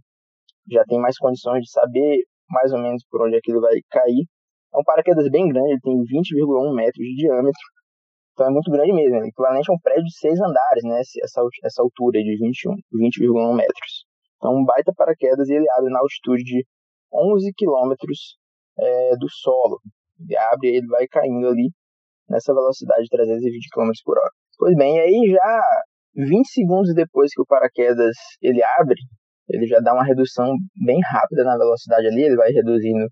[0.71, 4.27] já tem mais condições de saber mais ou menos por onde aquilo vai cair.
[4.75, 7.61] É um paraquedas bem grande, ele tem 20,1 metros de diâmetro,
[8.33, 11.01] então é muito grande mesmo, é equivalente a um prédio de seis andares, né?
[11.23, 14.05] Essa, essa altura de 20,1 metros.
[14.37, 16.67] Então um baita paraquedas e ele abre na altitude de
[17.13, 18.39] 11 quilômetros
[18.79, 19.81] é, do solo.
[20.19, 21.71] Ele abre e ele vai caindo ali
[22.29, 24.31] nessa velocidade de 320 km por hora.
[24.59, 25.63] Pois bem, aí já
[26.17, 29.01] 20 segundos depois que o paraquedas ele abre,
[29.49, 33.07] ele já dá uma redução bem rápida na velocidade ali, ele vai reduzindo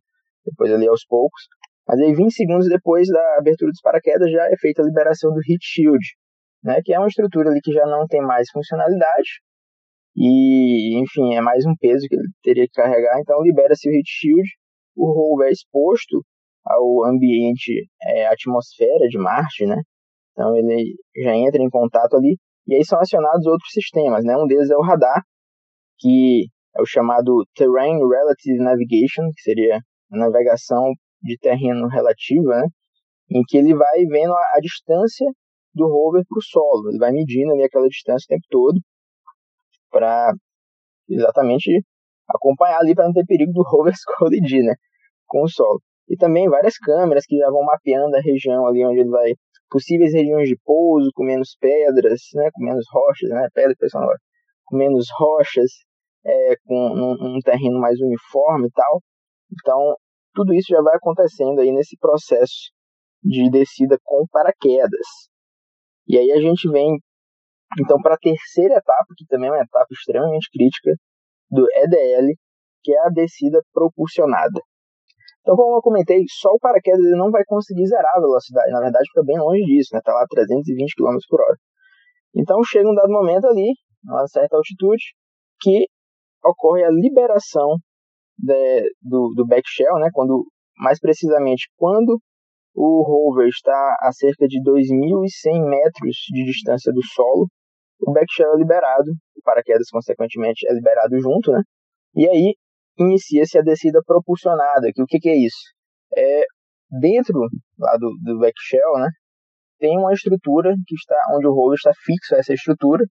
[0.45, 1.43] depois ali aos poucos.
[1.87, 5.41] Mas aí 20 segundos depois da abertura dos paraquedas já é feita a liberação do
[5.41, 6.05] heat shield,
[6.63, 9.41] né, que é uma estrutura ali que já não tem mais funcionalidade.
[10.17, 14.07] E, enfim, é mais um peso que ele teria que carregar, então libera-se o heat
[14.07, 14.49] shield,
[14.97, 16.23] o rover é exposto
[16.65, 19.81] ao ambiente, é, atmosfera de Marte, né,
[20.33, 24.47] então ele já entra em contato ali, e aí são acionados outros sistemas, né, um
[24.47, 25.23] deles é o radar,
[26.01, 29.77] que é o chamado Terrain Relative Navigation, que seria
[30.11, 32.67] a navegação de terreno relativa, né,
[33.31, 35.27] em que ele vai vendo a, a distância
[35.75, 38.81] do rover para o solo, ele vai medindo ali aquela distância o tempo todo,
[39.91, 40.33] para
[41.09, 41.85] exatamente
[42.29, 44.75] acompanhar ali para não ter perigo do rover colidir, né,
[45.27, 45.81] com o solo.
[46.09, 49.33] E também várias câmeras que já vão mapeando a região ali onde ele vai,
[49.69, 54.09] possíveis regiões de pouso com menos pedras, né, com menos rochas, né, pedra pessoal
[54.65, 55.71] com menos rochas,
[56.25, 59.03] é, com um, um terreno mais uniforme e tal.
[59.53, 59.97] Então,
[60.35, 62.71] tudo isso já vai acontecendo aí nesse processo
[63.23, 65.07] de descida com paraquedas.
[66.07, 66.99] E aí a gente vem
[67.79, 70.91] então, para a terceira etapa, que também é uma etapa extremamente crítica
[71.49, 72.35] do EDL,
[72.83, 74.61] que é a descida propulsionada.
[75.41, 78.73] Então, como eu comentei, só o paraquedas ele não vai conseguir zerar a velocidade.
[78.73, 80.01] Na verdade, fica bem longe disso, né?
[80.03, 81.57] Tá lá 320 km por hora.
[82.35, 83.73] Então, chega um dado momento ali,
[84.05, 85.15] uma certa altitude,
[85.61, 85.87] que
[86.45, 87.77] ocorre a liberação
[88.39, 90.09] de, do, do backshell, né?
[90.13, 92.19] Quando, mais precisamente, quando
[92.75, 97.49] o rover está a cerca de 2.100 metros de distância do solo,
[98.07, 101.63] o backshell é liberado, o paraquedas, consequentemente, é liberado junto, né?
[102.15, 102.55] E aí
[102.99, 105.75] inicia-se a descida propulsionada, que o que, que é isso?
[106.17, 106.43] É,
[107.01, 107.39] dentro
[107.79, 109.09] lá do, do backshell, né,
[109.79, 113.05] tem uma estrutura que está onde o rover está fixo a essa estrutura,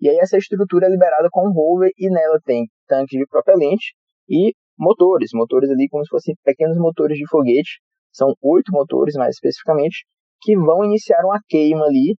[0.00, 3.94] e aí essa estrutura é liberada com o rover e nela tem tanques de propelente
[4.28, 7.80] e motores, motores ali como se fossem pequenos motores de foguete,
[8.12, 10.04] são oito motores mais especificamente,
[10.42, 12.16] que vão iniciar uma queima ali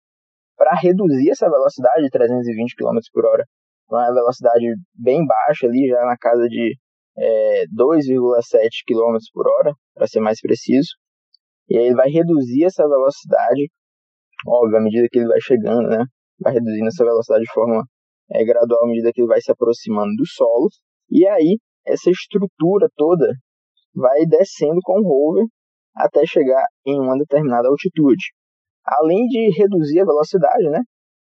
[0.56, 3.44] para reduzir essa velocidade de 320 km por hora
[3.90, 4.64] uma velocidade
[4.94, 6.76] bem baixa ali, já na casa de
[7.18, 10.90] é, 2,7 km por hora, para ser mais preciso.
[11.68, 13.68] E aí ele vai reduzir essa velocidade,
[14.46, 16.04] óbvio, à medida que ele vai chegando, né?
[16.40, 17.84] Vai reduzindo essa velocidade de forma
[18.32, 20.68] é, gradual à medida que ele vai se aproximando do solo.
[21.10, 23.28] E aí, essa estrutura toda
[23.94, 25.46] vai descendo com o rover
[25.94, 28.24] até chegar em uma determinada altitude
[28.84, 30.80] além de reduzir a velocidade, né?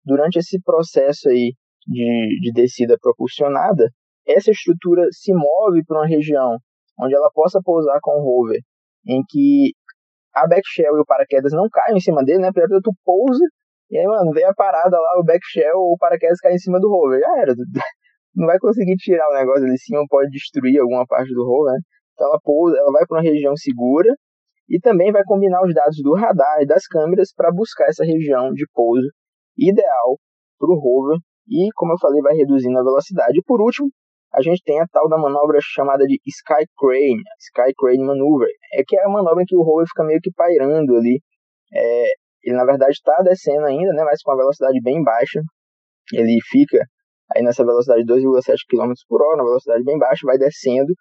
[0.03, 1.53] Durante esse processo aí
[1.87, 3.89] de, de descida propulsionada,
[4.27, 6.57] essa estrutura se move para uma região
[6.99, 8.59] onde ela possa pousar com o rover,
[9.07, 9.73] em que
[10.33, 12.51] a backshell e o paraquedas não caem em cima dele, né?
[12.51, 13.43] Primeiro tu pousa
[13.93, 16.79] e aí, mano, vem a parada lá, o backshell ou o paraquedas cai em cima
[16.79, 17.19] do rover.
[17.19, 17.53] Já era.
[18.35, 21.73] Não vai conseguir tirar o negócio ali em cima, pode destruir alguma parte do rover,
[21.73, 21.79] né?
[22.13, 24.09] Então ela pousa, ela vai para uma região segura
[24.67, 28.51] e também vai combinar os dados do radar e das câmeras para buscar essa região
[28.51, 29.07] de pouso
[29.55, 30.17] ideal
[30.57, 33.37] para o rover e, como eu falei, vai reduzindo a velocidade.
[33.37, 33.89] E por último,
[34.33, 38.81] a gente tem a tal da manobra chamada de Sky Crane, Sky Crane Maneuver, é
[38.87, 41.21] que é a manobra em que o rover fica meio que pairando ali.
[41.71, 42.07] É,
[42.43, 45.41] ele na verdade está descendo ainda, né, mas com a velocidade bem baixa.
[46.13, 46.79] Ele fica
[47.35, 50.93] aí nessa velocidade de 2,7 km por hora, na velocidade bem baixa, vai descendo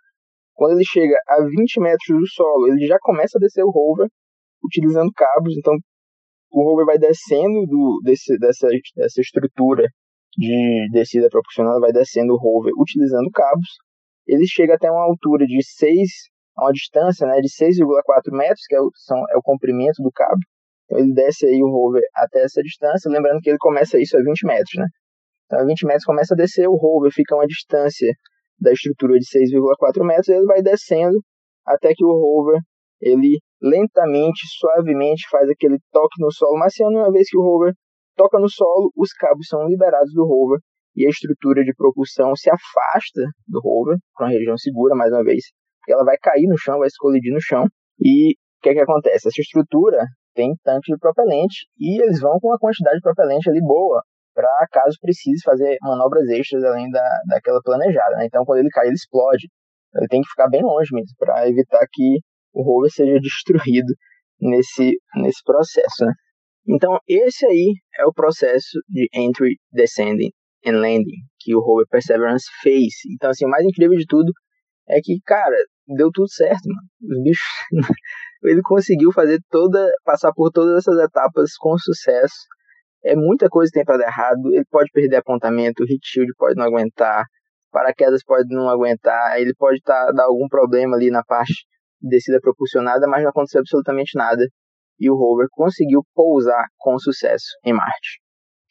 [0.55, 4.09] quando ele chega a 20 metros do solo, ele já começa a descer o rover
[4.65, 5.57] utilizando cabos.
[5.57, 5.75] Então,
[6.53, 9.87] o rover vai descendo do, desse, dessa, dessa estrutura
[10.37, 13.69] de descida proporcional, vai descendo o rover utilizando cabos.
[14.27, 16.09] Ele chega até uma altura de 6,
[16.57, 20.13] a uma distância né, de 6,4 metros, que é o, são, é o comprimento do
[20.13, 20.39] cabo.
[20.93, 24.21] Então, ele desce aí o rover até essa distância, lembrando que ele começa isso a
[24.21, 24.87] 20 metros, né?
[25.47, 28.13] Então, a 20 metros começa a descer, o rover fica a uma distância
[28.61, 31.19] da estrutura de 6,4 metros, ele vai descendo
[31.67, 32.61] até que o rover
[33.01, 36.99] ele lentamente, suavemente faz aquele toque no solo marciano.
[36.99, 37.73] Uma vez que o rover
[38.15, 40.61] toca no solo, os cabos são liberados do rover
[40.95, 45.25] e a estrutura de propulsão se afasta do rover para uma região segura, mais uma
[45.25, 45.43] vez,
[45.81, 47.65] porque ela vai cair no chão, vai se colidir no chão.
[47.99, 49.27] E o que, é que acontece?
[49.29, 53.61] Essa estrutura tem tanque de propelente e eles vão com uma quantidade de propelente ali
[53.61, 54.03] boa
[54.35, 58.17] para caso precise fazer manobras extras além da, daquela planejada.
[58.17, 58.27] Né?
[58.27, 59.49] Então, quando ele cai, ele explode.
[59.95, 62.19] Ele tem que ficar bem longe mesmo, para evitar que
[62.55, 63.93] o rover seja destruído
[64.41, 66.05] nesse, nesse processo.
[66.07, 66.13] Né?
[66.69, 70.31] Então, esse aí é o processo de entry, descending
[70.67, 72.95] and landing que o rover Perseverance fez.
[73.15, 74.33] Então, assim, o mais incrível de tudo
[74.89, 77.17] é que, cara, deu tudo certo, mano.
[77.17, 77.47] Os bichos.
[78.45, 79.91] ele conseguiu fazer toda.
[80.05, 82.35] passar por todas essas etapas com sucesso
[83.05, 84.53] é muita coisa que tem para dar errado.
[84.53, 87.25] Ele pode perder apontamento, o hit shield pode não aguentar,
[87.71, 91.67] paraquedas pode não aguentar, ele pode tá, dar algum problema ali na parte
[92.01, 94.47] de descida propulsionada, mas não aconteceu absolutamente nada.
[94.99, 98.21] E o rover conseguiu pousar com sucesso em Marte.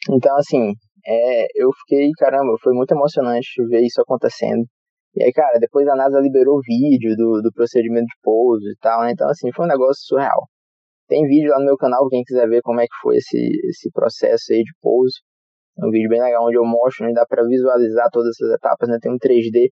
[0.09, 0.73] Então, assim,
[1.05, 4.65] é, eu fiquei, caramba, foi muito emocionante ver isso acontecendo.
[5.13, 9.01] E aí, cara, depois a NASA liberou vídeo do, do procedimento de pouso e tal,
[9.01, 9.11] né?
[9.11, 10.47] Então, assim, foi um negócio surreal.
[11.07, 13.91] Tem vídeo lá no meu canal, quem quiser ver como é que foi esse, esse
[13.91, 15.19] processo aí de pouso.
[15.77, 17.11] É um vídeo bem legal onde eu mostro, né?
[17.13, 18.97] dá para visualizar todas essas etapas, né?
[19.01, 19.67] Tem um 3D.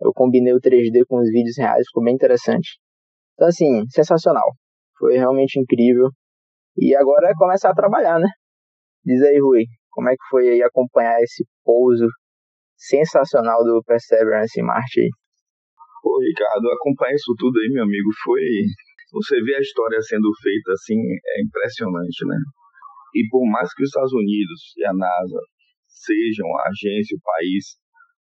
[0.00, 2.78] Eu combinei o 3D com os vídeos reais, ficou bem interessante.
[3.34, 4.52] Então, assim, sensacional.
[4.96, 6.10] Foi realmente incrível.
[6.76, 8.28] E agora é começar a trabalhar, né?
[9.04, 12.06] Diz aí, Rui, como é que foi aí acompanhar esse pouso
[12.76, 15.08] sensacional do Perseverance em Marte?
[16.02, 18.40] Pô, Ricardo, acompanhar isso tudo aí, meu amigo, foi
[19.14, 22.36] você vê a história sendo feita assim, é impressionante, né?
[23.14, 25.40] E por mais que os Estados Unidos e a NASA
[25.86, 27.78] sejam a agência, o país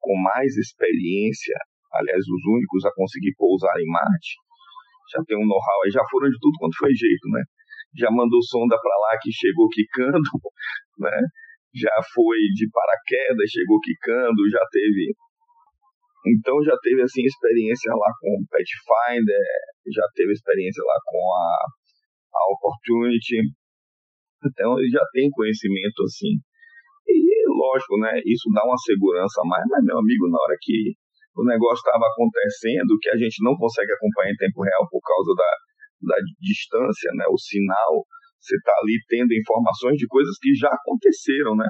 [0.04, 1.56] com mais experiência,
[1.94, 4.36] aliás, os únicos a conseguir pousar em Marte,
[5.16, 7.44] já tem um know-how aí, já foram de tudo quanto foi jeito, né?
[7.96, 10.20] Já mandou sonda para lá que chegou quicando,
[11.00, 11.16] né?
[11.74, 15.14] Já foi de paraquedas, chegou quicando, já teve
[16.24, 19.44] então já teve assim experiência lá com o Pathfinder,
[19.92, 21.50] já teve experiência lá com a,
[22.32, 23.44] a Opportunity.
[24.40, 26.40] Então ele já tem conhecimento assim.
[27.08, 28.24] E lógico, né?
[28.24, 30.96] Isso dá uma segurança a mais, mas meu amigo, na hora que
[31.36, 35.32] o negócio estava acontecendo, que a gente não consegue acompanhar em tempo real por causa
[35.36, 35.52] da,
[36.08, 37.26] da distância, né?
[37.28, 38.08] O sinal,
[38.44, 41.68] você está ali tendo informações de coisas que já aconteceram, né?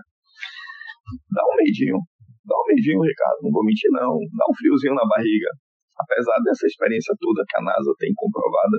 [1.29, 1.99] Dá um medinho
[2.45, 5.49] dá um medinho, Ricardo, não vou mentir não, dá um friozinho na barriga.
[5.95, 8.77] Apesar dessa experiência toda que a NASA tem comprovada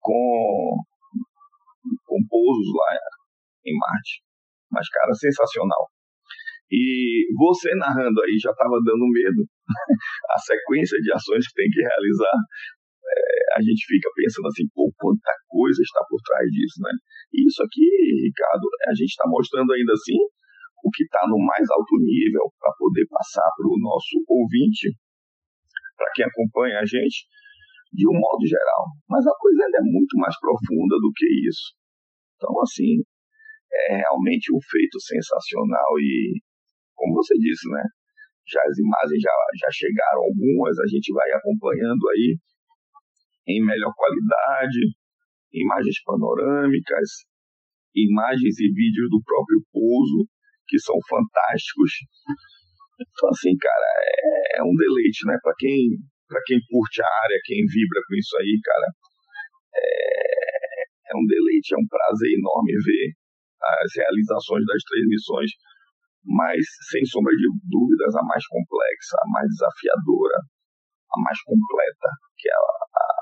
[0.00, 0.76] com,
[2.04, 2.98] com pousos lá
[3.64, 4.22] em Marte.
[4.70, 5.88] Mas, cara, sensacional.
[6.70, 9.48] E você narrando aí já estava dando medo.
[10.34, 12.36] a sequência de ações que tem que realizar,
[13.56, 16.92] a gente fica pensando assim, pô, quanta coisa está por trás disso, né?
[17.34, 17.86] E isso aqui,
[18.28, 20.18] Ricardo, a gente está mostrando ainda assim
[20.84, 24.94] o que está no mais alto nível para poder passar para o nosso ouvinte,
[25.96, 27.26] para quem acompanha a gente,
[27.90, 28.94] de um modo geral.
[29.10, 31.74] Mas a coisa ainda é muito mais profunda do que isso.
[32.36, 33.02] Então, assim,
[33.90, 36.38] é realmente um feito sensacional e,
[36.94, 37.82] como você disse, né?
[38.46, 39.34] Já as imagens já,
[39.66, 42.38] já chegaram algumas, a gente vai acompanhando aí
[43.48, 44.92] em melhor qualidade,
[45.52, 47.24] imagens panorâmicas,
[47.96, 50.28] imagens e vídeos do próprio pouso,
[50.68, 52.04] que são fantásticos.
[53.00, 55.38] Então, assim, cara, é, é um deleite, né?
[55.40, 55.96] Para quem,
[56.46, 58.88] quem curte a área, quem vibra com isso aí, cara,
[59.74, 63.16] é, é um deleite, é um prazer enorme ver
[63.58, 65.50] as realizações das três missões,
[66.24, 70.38] mas, sem sombra de dúvidas, a mais complexa, a mais desafiadora,
[71.08, 73.17] a mais completa, que é a, a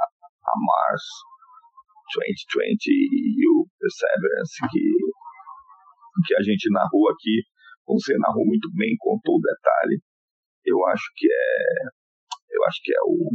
[0.57, 1.05] Mars
[2.15, 4.85] 2020 e o Perseverance, que
[6.25, 7.45] que a gente narrou aqui,
[7.85, 10.01] você narrou muito bem, contou o detalhe.
[10.65, 13.31] Eu acho que é, eu acho que é o,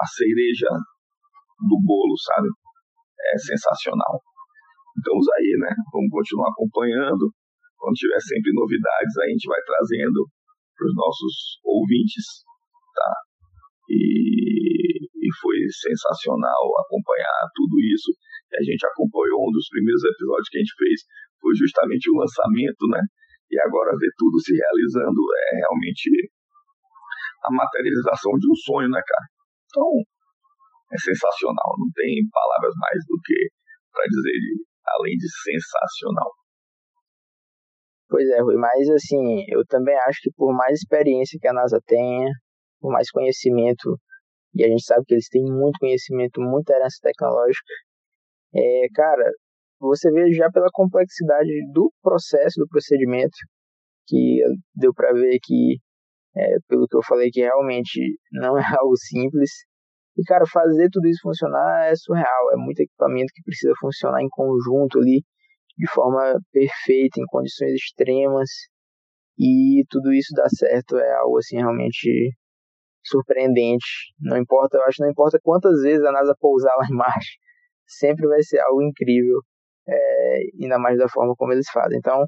[0.00, 0.70] a cereja
[1.66, 2.48] do bolo, sabe?
[3.34, 4.22] É sensacional.
[4.96, 5.72] Então, aí, né?
[5.92, 7.28] Vamos continuar acompanhando.
[7.76, 10.24] Quando tiver sempre novidades, a gente vai trazendo
[10.76, 12.24] para os nossos ouvintes,
[12.94, 13.12] tá?
[13.90, 14.85] E,
[15.26, 18.14] e foi sensacional acompanhar tudo isso
[18.56, 20.98] a gente acompanhou um dos primeiros episódios que a gente fez,
[21.40, 23.02] foi justamente o lançamento, né?
[23.50, 25.20] E agora ver tudo se realizando
[25.52, 26.08] é realmente
[27.44, 29.26] a materialização de um sonho, né, cara?
[29.66, 29.90] Então,
[30.92, 33.38] é sensacional, não tem palavras mais do que
[33.92, 34.38] para dizer
[34.98, 36.30] além de sensacional.
[38.08, 41.80] Pois é, Rui, mas assim, eu também acho que por mais experiência que a NASA
[41.84, 42.30] tenha,
[42.80, 43.98] por mais conhecimento,
[44.56, 47.72] e a gente sabe que eles têm muito conhecimento, muita herança tecnológica,
[48.54, 49.30] é, cara,
[49.78, 53.36] você vê já pela complexidade do processo, do procedimento,
[54.06, 54.40] que
[54.74, 55.76] deu para ver que,
[56.36, 59.50] é, pelo que eu falei, que realmente não é algo simples.
[60.16, 62.52] E, cara, fazer tudo isso funcionar é surreal.
[62.52, 65.22] É muito equipamento que precisa funcionar em conjunto ali,
[65.76, 68.48] de forma perfeita, em condições extremas.
[69.38, 72.32] E tudo isso dar certo é algo, assim, realmente
[73.08, 73.86] surpreendente.
[74.20, 77.38] Não importa, eu acho que não importa quantas vezes a NASA pousar lá em Marte
[77.86, 79.40] sempre vai ser algo incrível,
[79.88, 81.98] é, ainda mais da forma como eles fazem.
[81.98, 82.24] Então,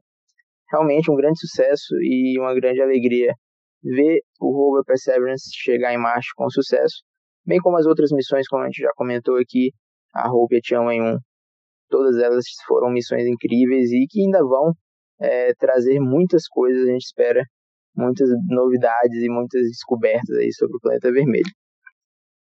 [0.71, 3.33] realmente um grande sucesso e uma grande alegria
[3.83, 7.03] ver o rover Perseverance chegar em Marte com sucesso,
[7.47, 9.73] bem como as outras missões, como a gente já comentou aqui,
[10.15, 11.19] a Hope Tianwen 1
[11.91, 14.75] Todas elas foram missões incríveis e que ainda vão
[15.21, 17.43] é, trazer muitas coisas, a gente espera,
[17.99, 21.51] muitas novidades e muitas descobertas aí sobre o planeta vermelho.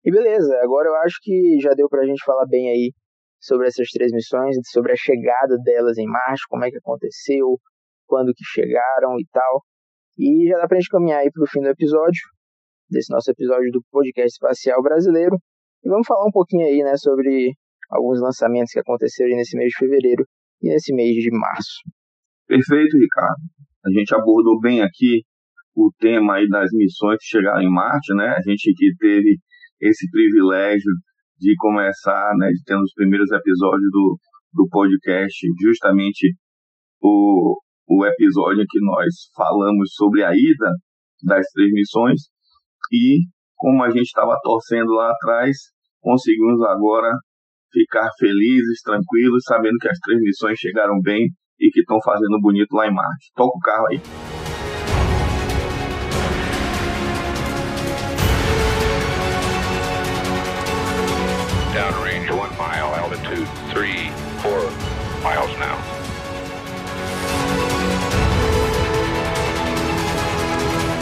[0.05, 2.93] E beleza, agora eu acho que já deu para a gente falar bem aí
[3.41, 7.59] sobre essas três missões, sobre a chegada delas em Marte, como é que aconteceu,
[8.07, 9.63] quando que chegaram e tal.
[10.19, 12.21] E já dá pra gente caminhar aí pro fim do episódio,
[12.89, 15.37] desse nosso episódio do podcast espacial brasileiro.
[15.83, 17.53] E vamos falar um pouquinho aí, né, sobre
[17.91, 20.25] alguns lançamentos que aconteceram nesse mês de fevereiro
[20.63, 21.81] e nesse mês de março.
[22.47, 23.43] Perfeito, Ricardo.
[23.85, 25.23] A gente abordou bem aqui
[25.77, 28.29] o tema aí das missões que chegaram em Marte, né?
[28.29, 29.37] A gente que teve
[29.81, 30.91] esse privilégio
[31.39, 34.18] de começar, né, de ter nos primeiros episódios do,
[34.55, 36.35] do podcast justamente
[37.03, 39.07] o, o episódio que nós
[39.37, 40.70] falamos sobre a ida
[41.22, 42.22] das três missões
[42.91, 43.18] e
[43.55, 45.57] como a gente estava torcendo lá atrás,
[46.01, 47.12] conseguimos agora
[47.70, 51.27] ficar felizes, tranquilos, sabendo que as três missões chegaram bem
[51.61, 53.31] e que estão fazendo bonito lá em Marte.
[53.35, 54.36] Toca o carro aí.
[65.27, 65.77] Miles now.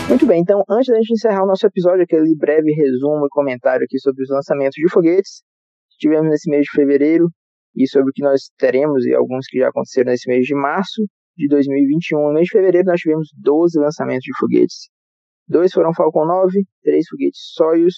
[0.09, 3.85] Muito bem, então antes da gente encerrar o nosso episódio, aquele breve resumo e comentário
[3.85, 5.43] aqui sobre os lançamentos de foguetes
[5.91, 7.29] que tivemos nesse mês de fevereiro
[7.77, 11.03] e sobre o que nós teremos e alguns que já aconteceram nesse mês de março
[11.37, 12.29] de 2021.
[12.29, 14.89] No mês de fevereiro nós tivemos 12 lançamentos de foguetes.
[15.47, 17.95] Dois foram Falcon 9, três foguetes Soyuz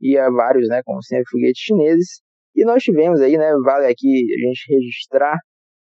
[0.00, 2.22] e há vários, né, como sempre, foguetes chineses.
[2.56, 5.36] E nós tivemos aí, né, vale aqui a gente registrar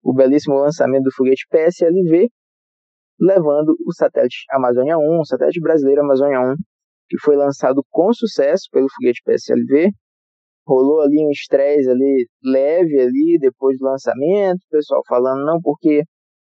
[0.04, 2.28] o belíssimo lançamento do foguete PSLV,
[3.18, 6.54] levando o satélite Amazônia 1, o satélite brasileiro Amazônia 1,
[7.08, 9.90] que foi lançado com sucesso pelo foguete PSLV,
[10.66, 16.02] rolou ali um estresse ali leve ali depois do lançamento, o pessoal falando não porque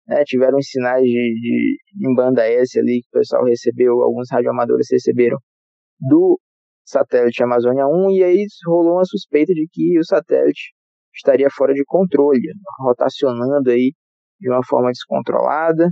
[0.06, 1.78] né, tiveram sinais de, de,
[2.08, 5.38] em banda S ali que o pessoal recebeu, alguns radioamadores receberam
[6.00, 6.38] do
[6.84, 10.72] satélite Amazônia 1 e aí rolou uma suspeita de que o satélite
[11.18, 12.40] estaria fora de controle,
[12.80, 13.92] rotacionando aí
[14.40, 15.90] de uma forma descontrolada,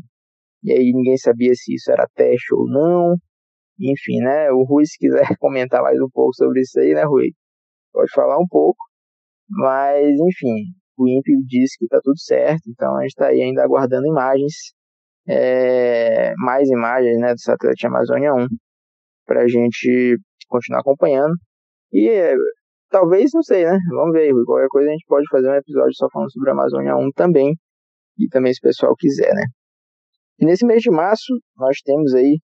[0.63, 3.17] e aí ninguém sabia se isso era teste ou não.
[3.79, 4.51] Enfim, né?
[4.53, 7.31] O Rui, se quiser comentar mais um pouco sobre isso aí, né, Rui?
[7.97, 8.77] pode falar um pouco,
[9.49, 10.55] mas enfim,
[10.99, 14.75] o INPE disse que está tudo certo, então a gente está aí ainda aguardando imagens,
[15.27, 18.47] é, mais imagens né, do satélite Amazônia 1,
[19.25, 20.19] para a gente
[20.49, 21.33] continuar acompanhando.
[21.91, 22.35] E
[22.97, 23.77] talvez, não sei, né?
[23.91, 26.97] Vamos ver, qualquer coisa a gente pode fazer um episódio só falando sobre a Amazônia
[26.97, 27.55] 1 também,
[28.19, 29.45] e também se o pessoal quiser, né?
[30.41, 32.39] E nesse mês de março, nós temos aí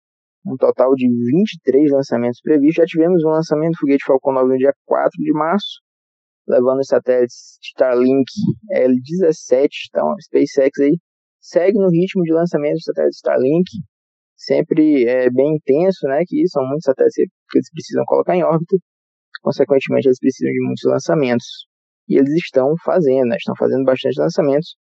[0.46, 2.76] um total de 23 lançamentos previstos.
[2.76, 5.80] Já tivemos um lançamento do foguete Falcon 9 no dia 4 de março,
[6.46, 8.30] levando os satélites Starlink
[8.74, 9.68] L17.
[9.88, 10.98] Então, a SpaceX aí
[11.40, 13.70] segue no ritmo de lançamento do satélite Starlink,
[14.36, 16.22] sempre é, bem intenso, né?
[16.26, 18.76] Que são muitos satélites que eles precisam colocar em órbita.
[19.42, 21.46] Consequentemente, eles precisam de muitos lançamentos.
[22.08, 23.36] E eles estão fazendo, né?
[23.36, 24.76] Estão fazendo bastante lançamentos.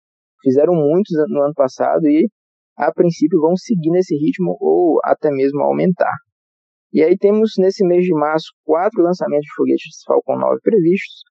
[0.44, 2.30] Fizeram muitos no ano passado e
[2.78, 6.14] a princípio vão seguir nesse ritmo ou até mesmo aumentar.
[6.94, 11.22] E aí temos nesse mês de março quatro lançamentos de foguetes Falcon 9 previstos,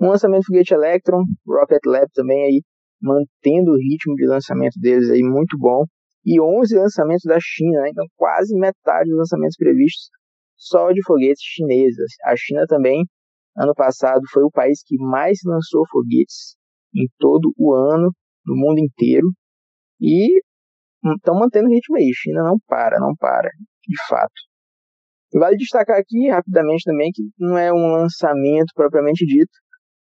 [0.00, 2.62] um lançamento de foguete Electron, Rocket Lab também aí
[3.02, 5.84] mantendo o ritmo de lançamento deles aí muito bom,
[6.24, 7.90] e 11 lançamentos da China, né?
[7.90, 10.08] então quase metade dos lançamentos previstos
[10.56, 12.14] só de foguetes chineses.
[12.24, 13.04] A China também,
[13.56, 16.56] ano passado, foi o país que mais lançou foguetes
[16.94, 18.12] em todo o ano,
[18.46, 19.28] no mundo inteiro,
[20.00, 20.40] e
[21.16, 22.10] estão mantendo o ritmo aí.
[22.14, 23.48] China não para, não para,
[23.86, 24.32] de fato.
[25.34, 29.50] Vale destacar aqui rapidamente também que não é um lançamento propriamente dito,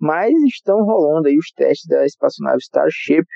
[0.00, 3.26] mas estão rolando aí os testes da espaçonave Starship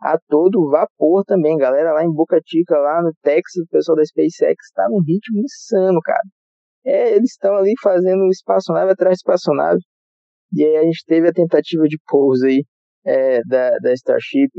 [0.00, 1.92] a todo vapor também, galera.
[1.92, 6.00] Lá em Boca Chica, lá no Texas, o pessoal da SpaceX está num ritmo insano,
[6.02, 6.22] cara.
[6.84, 9.80] É, eles estão ali fazendo espaçonave atrás de espaçonave.
[10.52, 12.64] E aí a gente teve a tentativa de pouso aí
[13.04, 14.50] é, da, da Starship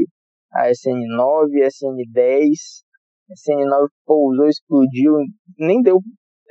[0.54, 2.84] a SN9, a SN10.
[3.30, 5.14] A SN9 pousou, explodiu,
[5.58, 6.00] nem deu,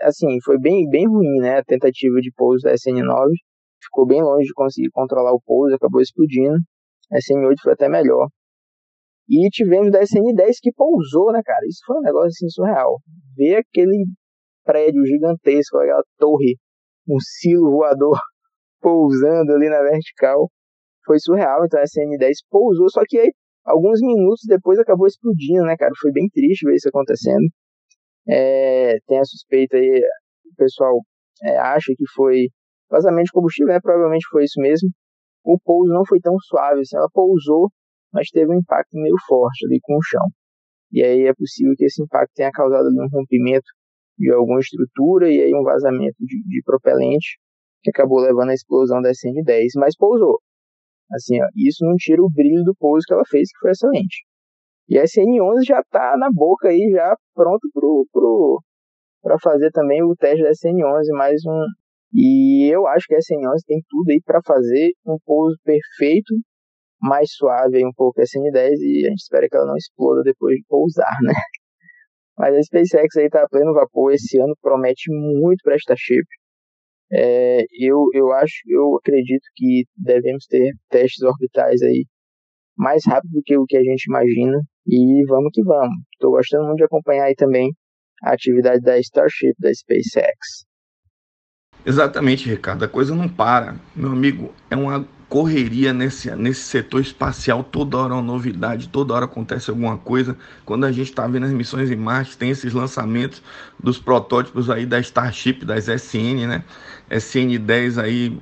[0.00, 3.28] assim, foi bem, bem ruim, né, a tentativa de pouso da SN9.
[3.82, 6.56] Ficou bem longe de conseguir controlar o pouso, acabou explodindo.
[7.12, 8.28] A SN8 foi até melhor.
[9.30, 11.64] E tivemos da SN10 que pousou, né, cara?
[11.68, 12.98] Isso foi um negócio assim surreal.
[13.36, 14.04] Ver aquele
[14.64, 16.56] prédio gigantesco, aquela torre,
[17.08, 18.18] um silo voador
[18.82, 20.50] pousando ali na vertical,
[21.06, 21.64] foi surreal.
[21.64, 23.30] Então a SN10 pousou, só que aí
[23.64, 25.92] alguns minutos depois acabou explodindo, né, cara?
[26.00, 27.46] Foi bem triste ver isso acontecendo.
[28.28, 30.02] É, tem a suspeita aí,
[30.52, 30.98] o pessoal
[31.44, 32.48] é, acha que foi
[32.90, 33.78] vazamento de combustível, né?
[33.80, 34.90] Provavelmente foi isso mesmo.
[35.44, 37.70] o pouso não foi tão suave, assim, ela pousou,
[38.12, 40.26] mas teve um impacto meio forte ali com o chão.
[40.92, 43.66] E aí é possível que esse impacto tenha causado ali um rompimento
[44.18, 47.38] de alguma estrutura e aí um vazamento de, de propelente
[47.82, 50.38] que acabou levando à explosão da SN-10, mas pousou.
[51.12, 54.24] Assim, ó, isso não tira o brilho do pouso que ela fez, que foi excelente.
[54.88, 58.62] E a SN11 já está na boca aí, já pronto pro, pro,
[59.22, 61.64] para fazer também o teste da SN11, mais um.
[62.12, 66.34] E eu acho que a SN11 tem tudo aí para fazer um pouso perfeito,
[67.00, 70.22] mais suave aí um pouco a SN10 e a gente espera que ela não exploda
[70.22, 71.32] depois de pousar, né?
[72.38, 76.26] Mas a SpaceX aí tá pleno vapor, esse ano promete muito para esta chip.
[77.12, 82.06] É, eu, eu acho, eu acredito que devemos ter testes orbitais aí
[82.76, 85.94] mais rápido do que o que a gente imagina e vamos que vamos.
[86.14, 87.70] Estou gostando muito de acompanhar aí também
[88.22, 90.64] a atividade da Starship da SpaceX.
[91.84, 92.84] Exatamente, Ricardo.
[92.84, 93.76] A coisa não para.
[93.94, 97.62] Meu amigo, é uma correria nesse, nesse setor espacial.
[97.62, 100.36] Toda hora uma novidade, toda hora acontece alguma coisa.
[100.64, 103.40] Quando a gente está vendo as missões em Marte, tem esses lançamentos
[103.78, 106.64] dos protótipos aí da Starship, das SN, né?
[107.08, 108.40] SN-10 aí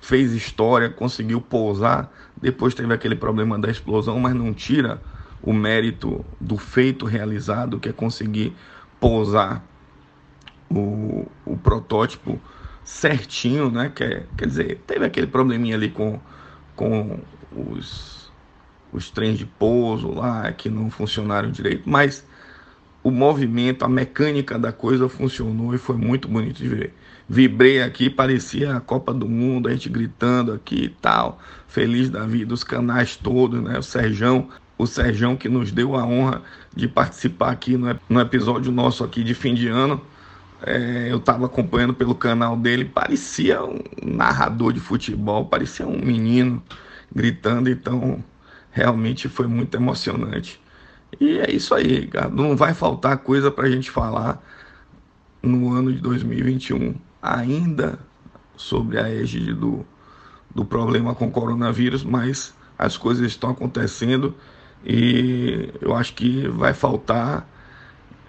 [0.00, 2.10] fez história, conseguiu pousar.
[2.40, 5.02] Depois teve aquele problema da explosão, mas não tira
[5.42, 8.56] o mérito do feito realizado, que é conseguir
[8.98, 9.62] pousar
[10.70, 12.40] o, o protótipo
[12.84, 13.90] certinho, né?
[13.94, 16.20] Quer, quer dizer, teve aquele probleminha ali com,
[16.74, 17.20] com
[17.52, 18.30] os,
[18.92, 22.26] os trens de pouso lá que não funcionaram direito, mas
[23.02, 26.94] o movimento, a mecânica da coisa funcionou e foi muito bonito de ver.
[27.28, 32.26] Vibrei aqui, parecia a Copa do Mundo, a gente gritando aqui e tal, feliz da
[32.26, 33.78] vida, os canais todos, né?
[33.78, 34.48] O Serjão
[34.82, 36.42] o Serjão que nos deu a honra
[36.74, 40.00] de participar aqui no, no episódio nosso aqui de fim de ano.
[40.64, 46.62] É, eu estava acompanhando pelo canal dele, parecia um narrador de futebol, parecia um menino
[47.14, 48.22] gritando, então
[48.70, 50.60] realmente foi muito emocionante.
[51.20, 52.08] E é isso aí.
[52.32, 54.42] Não vai faltar coisa para a gente falar
[55.42, 57.98] no ano de 2021 ainda
[58.56, 59.84] sobre a égide do,
[60.54, 64.34] do problema com o coronavírus, mas as coisas estão acontecendo
[64.84, 67.48] e eu acho que vai faltar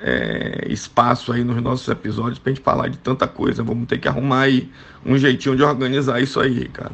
[0.04, 3.64] é, espaço aí nos nossos episódios para a gente falar de tanta coisa.
[3.64, 4.70] Vamos ter que arrumar aí
[5.06, 6.92] um jeitinho de organizar isso aí, cara.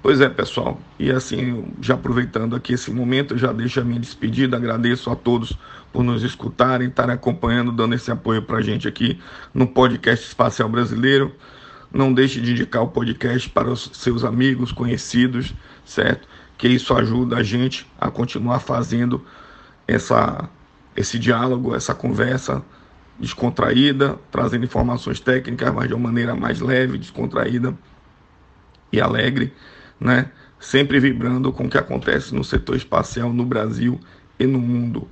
[0.00, 0.80] Pois é, pessoal.
[0.98, 4.56] E assim, já aproveitando aqui esse momento, já deixo a minha despedida.
[4.56, 5.58] Agradeço a todos
[5.92, 9.20] por nos escutarem, estarem acompanhando, dando esse apoio para a gente aqui
[9.52, 11.34] no podcast Espacial Brasileiro.
[11.92, 15.52] Não deixe de indicar o podcast para os seus amigos, conhecidos,
[15.84, 16.28] certo?
[16.58, 19.24] que isso ajuda a gente a continuar fazendo
[19.86, 20.50] essa,
[20.98, 22.60] esse diálogo, essa conversa
[23.20, 27.76] descontraída, trazendo informações técnicas, mas de uma maneira mais leve, descontraída
[28.92, 29.52] e alegre,
[30.00, 30.32] né?
[30.58, 34.00] Sempre vibrando com o que acontece no setor espacial no Brasil
[34.40, 35.08] e no mundo.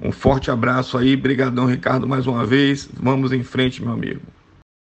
[0.00, 2.86] Um forte abraço aí, brigadão Ricardo mais uma vez.
[2.92, 4.20] Vamos em frente, meu amigo.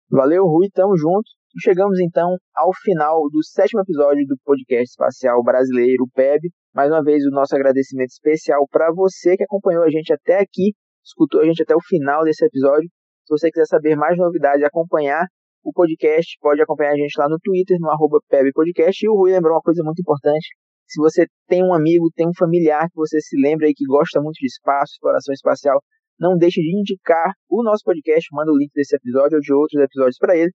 [0.10, 1.30] Valeu, Rui, tamo junto.
[1.60, 6.50] Chegamos então ao final do sétimo episódio do podcast espacial brasileiro PEB.
[6.78, 10.76] Mais uma vez o nosso agradecimento especial para você que acompanhou a gente até aqui,
[11.04, 12.88] escutou a gente até o final desse episódio.
[13.26, 15.26] Se você quiser saber mais novidades e acompanhar
[15.64, 19.04] o podcast, pode acompanhar a gente lá no Twitter, no arroba PebPodcast.
[19.04, 20.50] E o Rui lembrou uma coisa muito importante.
[20.86, 24.22] Se você tem um amigo, tem um familiar que você se lembra e que gosta
[24.22, 25.82] muito de espaço, exploração espacial,
[26.20, 29.82] não deixe de indicar o nosso podcast, manda o link desse episódio ou de outros
[29.82, 30.52] episódios para ele,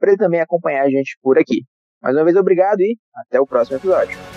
[0.00, 1.64] para ele também acompanhar a gente por aqui.
[2.02, 4.35] Mais uma vez, obrigado e até o próximo episódio.